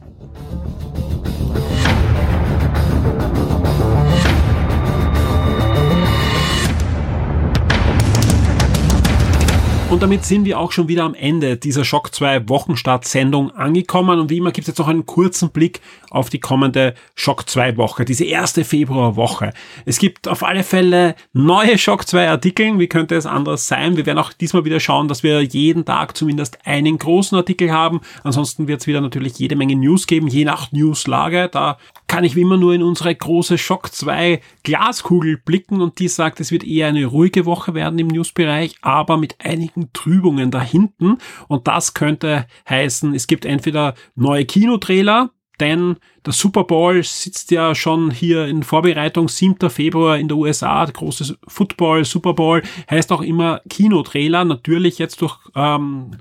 Und 9.90 10.04
damit 10.04 10.24
sind 10.24 10.46
wir 10.46 10.60
auch 10.60 10.72
schon 10.72 10.88
wieder 10.88 11.04
am 11.04 11.16
Ende 11.16 11.58
dieser 11.58 11.84
Schock 11.84 12.14
2 12.14 12.48
Wochenstart-Sendung 12.48 13.50
angekommen. 13.50 14.20
Und 14.20 14.30
wie 14.30 14.38
immer 14.38 14.52
gibt 14.52 14.68
es 14.68 14.74
jetzt 14.74 14.78
noch 14.78 14.88
einen 14.88 15.08
kurzen 15.08 15.50
Blick 15.50 15.82
auf 16.12 16.30
die 16.30 16.40
kommende 16.40 16.94
Schock 17.16 17.50
2 17.50 17.76
Woche, 17.76 18.06
diese 18.06 18.24
erste 18.24 18.64
Februarwoche. 18.64 19.52
Es 19.86 19.98
gibt 19.98 20.28
auf 20.28 20.44
alle 20.44 20.62
Fälle 20.62 21.16
neue 21.34 21.80
Schock 21.80 22.08
2 22.08 22.30
Artikel. 22.30 22.78
Wie 22.78 22.86
könnte 22.86 23.16
es 23.16 23.26
anders 23.26 23.68
sein? 23.68 23.98
Wir 23.98 24.06
werden 24.06 24.20
auch 24.20 24.32
diesmal 24.32 24.64
wieder 24.64 24.80
schauen, 24.80 25.08
dass 25.08 25.24
wir 25.24 25.42
jeden 25.42 25.86
Tag 25.86 26.16
zumindest 26.16 26.60
einen 26.66 27.00
großen 27.00 27.36
Artikel 27.36 27.72
haben. 27.72 28.02
Ansonsten 28.24 28.68
wird 28.68 28.82
es 28.82 28.88
wieder 28.88 29.02
natürlich 29.02 29.40
jede 29.40 29.56
Menge 29.56 29.76
News 29.76 30.06
geben, 30.06 30.28
je 30.28 30.46
nach 30.46 30.72
Newslage. 30.72 31.50
Da 31.52 31.80
kann 32.10 32.24
ich 32.24 32.36
wie 32.36 32.42
immer 32.42 32.58
nur 32.58 32.74
in 32.74 32.82
unsere 32.82 33.14
große 33.14 33.60
Schock 33.60 33.94
2 33.94 34.42
Glaskugel 34.64 35.38
blicken 35.38 35.80
und 35.80 36.00
die 36.00 36.08
sagt, 36.08 36.40
es 36.40 36.52
wird 36.52 36.66
eher 36.66 36.88
eine 36.88 37.06
ruhige 37.06 37.46
Woche 37.46 37.76
werden 37.76 38.00
im 38.00 38.08
Newsbereich, 38.08 38.76
aber 38.82 39.16
mit 39.18 39.36
einigen 39.40 39.94
Trübungen 39.94 40.50
da 40.50 40.60
hinten. 40.60 41.20
Und 41.48 41.68
das 41.68 41.94
könnte 41.94 42.48
heißen, 42.68 43.14
es 43.14 43.28
gibt 43.28 43.46
entweder 43.46 43.94
neue 44.16 44.46
Kinotrailer, 44.46 45.30
denn 45.60 45.98
der 46.26 46.34
Super 46.34 46.64
Bowl 46.64 47.04
sitzt 47.04 47.52
ja 47.52 47.76
schon 47.76 48.10
hier 48.10 48.48
in 48.48 48.64
Vorbereitung, 48.64 49.30
7. 49.30 49.70
Februar 49.70 50.18
in 50.18 50.28
der 50.28 50.38
USA, 50.38 50.86
der 50.86 50.94
große 50.94 51.38
Football, 51.48 52.06
Super 52.06 52.34
Bowl, 52.34 52.64
heißt 52.90 53.12
auch 53.12 53.22
immer 53.22 53.62
Kinotrailer, 53.70 54.46
natürlich 54.46 54.98
jetzt 54.98 55.22
durch 55.22 55.38
ähm, 55.56 56.18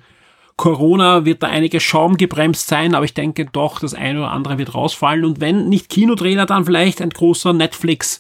Corona 0.59 1.25
wird 1.25 1.45
da 1.45 1.47
einige 1.47 1.79
Schaum 1.79 2.17
gebremst 2.17 2.67
sein, 2.67 2.97
aber 2.97 3.05
ich 3.05 3.15
denke 3.15 3.47
doch, 3.47 3.79
das 3.79 3.95
eine 3.95 4.19
oder 4.19 4.33
andere 4.33 4.59
wird 4.59 4.75
rausfallen. 4.75 5.25
Und 5.25 5.41
wenn 5.41 5.69
nicht 5.69 5.89
Kinotrailer, 5.89 6.47
dann 6.47 6.65
vielleicht 6.65 7.01
ein 7.01 7.11
großer 7.11 7.53
Netflix, 7.53 8.19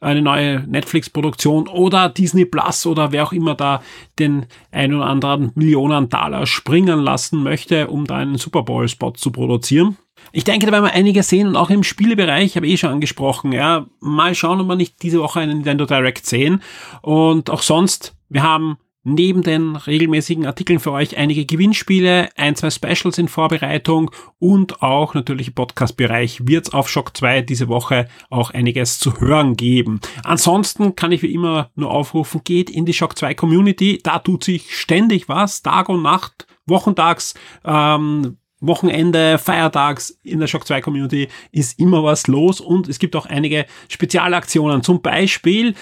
eine 0.00 0.20
neue 0.20 0.64
Netflix-Produktion 0.66 1.68
oder 1.68 2.08
Disney 2.08 2.44
Plus 2.44 2.86
oder 2.86 3.12
wer 3.12 3.24
auch 3.24 3.32
immer 3.32 3.54
da 3.54 3.82
den 4.18 4.46
ein 4.72 4.92
oder 4.94 5.06
anderen 5.06 5.52
Millionen 5.54 6.08
Dollar 6.08 6.44
springen 6.44 7.00
lassen 7.00 7.44
möchte, 7.44 7.86
um 7.86 8.04
da 8.04 8.16
einen 8.16 8.36
Super 8.36 8.64
Bowl-Spot 8.64 9.12
zu 9.12 9.30
produzieren. 9.30 9.96
Ich 10.32 10.42
denke, 10.42 10.66
da 10.66 10.72
werden 10.72 10.86
wir 10.86 10.92
einige 10.92 11.22
sehen 11.22 11.46
und 11.46 11.56
auch 11.56 11.70
im 11.70 11.84
Spielebereich, 11.84 12.56
habe 12.56 12.66
ich 12.66 12.72
eh 12.72 12.76
schon 12.78 12.90
angesprochen, 12.90 13.52
ja, 13.52 13.86
mal 14.00 14.34
schauen, 14.34 14.60
ob 14.60 14.66
wir 14.66 14.74
nicht 14.74 15.02
diese 15.02 15.20
Woche 15.20 15.38
einen 15.38 15.58
Nintendo 15.58 15.86
Direct 15.86 16.26
sehen. 16.26 16.62
Und 17.00 17.48
auch 17.48 17.62
sonst, 17.62 18.16
wir 18.28 18.42
haben 18.42 18.76
neben 19.06 19.42
den 19.42 19.76
regelmäßigen 19.76 20.46
Artikeln 20.46 20.80
für 20.80 20.90
euch 20.90 21.16
einige 21.16 21.46
Gewinnspiele, 21.46 22.28
ein, 22.36 22.56
zwei 22.56 22.70
Specials 22.70 23.18
in 23.18 23.28
Vorbereitung 23.28 24.10
und 24.40 24.82
auch 24.82 25.14
natürlich 25.14 25.48
im 25.48 25.54
Podcast-Bereich 25.54 26.46
wird 26.46 26.66
es 26.66 26.74
auf 26.74 26.88
Shock 26.88 27.16
2 27.16 27.42
diese 27.42 27.68
Woche 27.68 28.08
auch 28.30 28.50
einiges 28.50 28.98
zu 28.98 29.20
hören 29.20 29.56
geben. 29.56 30.00
Ansonsten 30.24 30.96
kann 30.96 31.12
ich 31.12 31.22
wie 31.22 31.32
immer 31.32 31.70
nur 31.76 31.92
aufrufen, 31.92 32.40
geht 32.42 32.68
in 32.68 32.84
die 32.84 32.94
Shock 32.94 33.16
2 33.16 33.34
Community, 33.34 34.00
da 34.02 34.18
tut 34.18 34.42
sich 34.42 34.76
ständig 34.76 35.28
was, 35.28 35.62
Tag 35.62 35.88
und 35.88 36.02
Nacht, 36.02 36.48
wochentags, 36.66 37.34
ähm, 37.64 38.38
Wochenende, 38.60 39.38
Feiertags 39.38 40.18
in 40.22 40.40
der 40.40 40.46
Shock 40.46 40.66
2 40.66 40.80
Community 40.80 41.28
ist 41.52 41.78
immer 41.78 42.02
was 42.02 42.26
los 42.26 42.60
und 42.60 42.88
es 42.88 42.98
gibt 42.98 43.14
auch 43.14 43.26
einige 43.26 43.66
Spezialaktionen. 43.88 44.82
Zum 44.82 45.02
Beispiel 45.02 45.74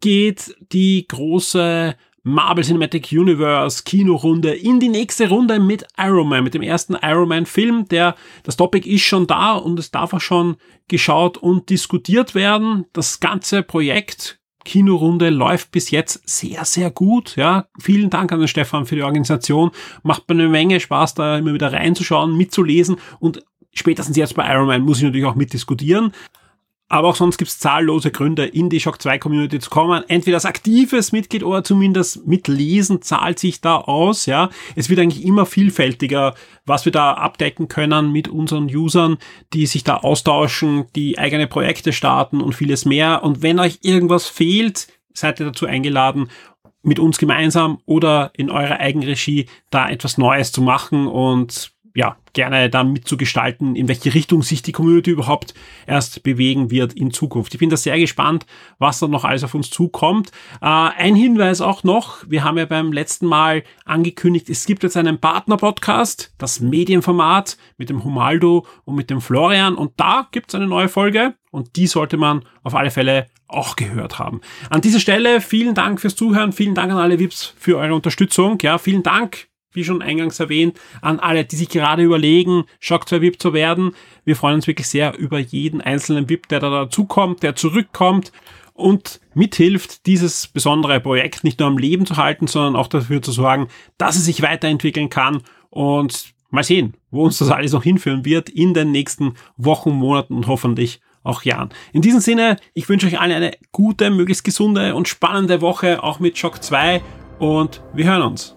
geht 0.00 0.54
die 0.70 1.08
große 1.08 1.96
Marvel 2.28 2.62
Cinematic 2.62 3.10
Universe 3.10 3.82
Kinorunde 3.84 4.52
in 4.52 4.80
die 4.80 4.90
nächste 4.90 5.30
Runde 5.30 5.58
mit 5.58 5.86
Iron 5.96 6.28
Man, 6.28 6.44
mit 6.44 6.52
dem 6.52 6.62
ersten 6.62 6.94
Iron 7.02 7.28
Man 7.28 7.46
Film. 7.46 7.88
Der, 7.88 8.14
das 8.42 8.56
Topic 8.56 8.88
ist 8.88 9.02
schon 9.02 9.26
da 9.26 9.54
und 9.54 9.78
es 9.78 9.90
darf 9.90 10.12
auch 10.12 10.20
schon 10.20 10.56
geschaut 10.88 11.38
und 11.38 11.70
diskutiert 11.70 12.34
werden. 12.34 12.84
Das 12.92 13.20
ganze 13.20 13.62
Projekt 13.62 14.38
Kinorunde 14.64 15.30
läuft 15.30 15.70
bis 15.70 15.90
jetzt 15.90 16.28
sehr, 16.28 16.66
sehr 16.66 16.90
gut. 16.90 17.36
Ja, 17.36 17.66
vielen 17.80 18.10
Dank 18.10 18.30
an 18.30 18.40
den 18.40 18.48
Stefan 18.48 18.84
für 18.84 18.96
die 18.96 19.02
Organisation. 19.02 19.70
Macht 20.02 20.28
mir 20.28 20.34
eine 20.34 20.48
Menge 20.50 20.80
Spaß, 20.80 21.14
da 21.14 21.38
immer 21.38 21.54
wieder 21.54 21.72
reinzuschauen, 21.72 22.36
mitzulesen 22.36 22.96
und 23.20 23.42
spätestens 23.72 24.18
jetzt 24.18 24.34
bei 24.34 24.46
Iron 24.52 24.66
Man 24.66 24.82
muss 24.82 24.98
ich 24.98 25.04
natürlich 25.04 25.26
auch 25.26 25.34
mitdiskutieren. 25.34 26.12
Aber 26.90 27.08
auch 27.08 27.16
sonst 27.16 27.36
gibt 27.36 27.50
es 27.50 27.58
zahllose 27.58 28.10
Gründe, 28.10 28.46
in 28.46 28.70
die 28.70 28.80
Shock 28.80 29.02
2 29.02 29.18
Community 29.18 29.58
zu 29.58 29.68
kommen. 29.68 30.04
Entweder 30.08 30.38
als 30.38 30.46
aktives 30.46 31.12
Mitglied 31.12 31.44
oder 31.44 31.62
zumindest 31.62 32.26
mitlesen 32.26 33.02
zahlt 33.02 33.38
sich 33.38 33.60
da 33.60 33.76
aus. 33.76 34.24
Ja, 34.24 34.48
es 34.74 34.88
wird 34.88 34.98
eigentlich 34.98 35.24
immer 35.24 35.44
vielfältiger, 35.44 36.34
was 36.64 36.86
wir 36.86 36.92
da 36.92 37.12
abdecken 37.12 37.68
können 37.68 38.10
mit 38.10 38.28
unseren 38.28 38.74
Usern, 38.74 39.18
die 39.52 39.66
sich 39.66 39.84
da 39.84 39.98
austauschen, 39.98 40.86
die 40.96 41.18
eigene 41.18 41.46
Projekte 41.46 41.92
starten 41.92 42.40
und 42.40 42.54
vieles 42.54 42.86
mehr. 42.86 43.22
Und 43.22 43.42
wenn 43.42 43.60
euch 43.60 43.80
irgendwas 43.82 44.26
fehlt, 44.26 44.88
seid 45.12 45.40
ihr 45.40 45.46
dazu 45.46 45.66
eingeladen, 45.66 46.30
mit 46.82 46.98
uns 46.98 47.18
gemeinsam 47.18 47.80
oder 47.84 48.30
in 48.34 48.50
eurer 48.50 48.80
Eigenregie 48.80 49.46
da 49.70 49.90
etwas 49.90 50.16
Neues 50.16 50.52
zu 50.52 50.62
machen 50.62 51.06
und 51.06 51.72
ja, 51.98 52.16
gerne 52.32 52.70
da 52.70 52.84
mitzugestalten, 52.84 53.74
in 53.74 53.88
welche 53.88 54.14
Richtung 54.14 54.42
sich 54.42 54.62
die 54.62 54.70
Community 54.70 55.10
überhaupt 55.10 55.52
erst 55.84 56.22
bewegen 56.22 56.70
wird 56.70 56.92
in 56.92 57.10
Zukunft. 57.10 57.52
Ich 57.54 57.58
bin 57.58 57.70
da 57.70 57.76
sehr 57.76 57.98
gespannt, 57.98 58.46
was 58.78 59.00
da 59.00 59.08
noch 59.08 59.24
alles 59.24 59.42
auf 59.42 59.52
uns 59.52 59.68
zukommt. 59.68 60.30
Äh, 60.60 60.66
ein 60.66 61.16
Hinweis 61.16 61.60
auch 61.60 61.82
noch, 61.82 62.18
wir 62.28 62.44
haben 62.44 62.56
ja 62.56 62.66
beim 62.66 62.92
letzten 62.92 63.26
Mal 63.26 63.64
angekündigt, 63.84 64.48
es 64.48 64.64
gibt 64.64 64.84
jetzt 64.84 64.96
einen 64.96 65.18
Partner-Podcast, 65.18 66.32
das 66.38 66.60
Medienformat 66.60 67.58
mit 67.78 67.90
dem 67.90 68.04
Humaldo 68.04 68.64
und 68.84 68.94
mit 68.94 69.10
dem 69.10 69.20
Florian 69.20 69.74
und 69.74 69.90
da 69.96 70.28
gibt 70.30 70.50
es 70.50 70.54
eine 70.54 70.68
neue 70.68 70.88
Folge 70.88 71.34
und 71.50 71.74
die 71.74 71.88
sollte 71.88 72.16
man 72.16 72.44
auf 72.62 72.76
alle 72.76 72.92
Fälle 72.92 73.26
auch 73.48 73.74
gehört 73.74 74.20
haben. 74.20 74.40
An 74.70 74.82
dieser 74.82 75.00
Stelle 75.00 75.40
vielen 75.40 75.74
Dank 75.74 76.00
fürs 76.00 76.14
Zuhören, 76.14 76.52
vielen 76.52 76.76
Dank 76.76 76.92
an 76.92 76.98
alle 76.98 77.18
VIPs 77.18 77.54
für 77.58 77.76
eure 77.76 77.96
Unterstützung. 77.96 78.58
Ja, 78.62 78.78
vielen 78.78 79.02
Dank 79.02 79.47
wie 79.72 79.84
schon 79.84 80.02
eingangs 80.02 80.40
erwähnt, 80.40 80.78
an 81.02 81.20
alle, 81.20 81.44
die 81.44 81.56
sich 81.56 81.68
gerade 81.68 82.02
überlegen, 82.02 82.64
Shock 82.80 83.08
2 83.08 83.20
VIP 83.20 83.40
zu 83.40 83.52
werden. 83.52 83.92
Wir 84.24 84.36
freuen 84.36 84.56
uns 84.56 84.66
wirklich 84.66 84.88
sehr 84.88 85.16
über 85.18 85.38
jeden 85.38 85.80
einzelnen 85.80 86.28
VIP, 86.28 86.48
der 86.48 86.60
da 86.60 86.70
dazukommt, 86.70 87.42
der 87.42 87.54
zurückkommt 87.54 88.32
und 88.74 89.20
mithilft, 89.34 90.06
dieses 90.06 90.46
besondere 90.46 91.00
Projekt 91.00 91.44
nicht 91.44 91.58
nur 91.58 91.68
am 91.68 91.78
Leben 91.78 92.06
zu 92.06 92.16
halten, 92.16 92.46
sondern 92.46 92.76
auch 92.76 92.86
dafür 92.86 93.20
zu 93.20 93.32
sorgen, 93.32 93.68
dass 93.98 94.16
es 94.16 94.24
sich 94.24 94.40
weiterentwickeln 94.40 95.10
kann 95.10 95.42
und 95.70 96.32
mal 96.50 96.64
sehen, 96.64 96.94
wo 97.10 97.24
uns 97.24 97.38
das 97.38 97.50
alles 97.50 97.72
noch 97.72 97.82
hinführen 97.82 98.24
wird 98.24 98.48
in 98.48 98.74
den 98.74 98.92
nächsten 98.92 99.34
Wochen, 99.56 99.90
Monaten 99.90 100.34
und 100.34 100.46
hoffentlich 100.46 101.00
auch 101.24 101.42
Jahren. 101.42 101.70
In 101.92 102.02
diesem 102.02 102.20
Sinne, 102.20 102.56
ich 102.72 102.88
wünsche 102.88 103.06
euch 103.06 103.20
allen 103.20 103.32
eine 103.32 103.52
gute, 103.72 104.10
möglichst 104.10 104.44
gesunde 104.44 104.94
und 104.94 105.08
spannende 105.08 105.60
Woche, 105.60 106.02
auch 106.02 106.20
mit 106.20 106.38
Shock 106.38 106.62
2 106.62 107.02
und 107.38 107.82
wir 107.94 108.06
hören 108.06 108.22
uns. 108.22 108.56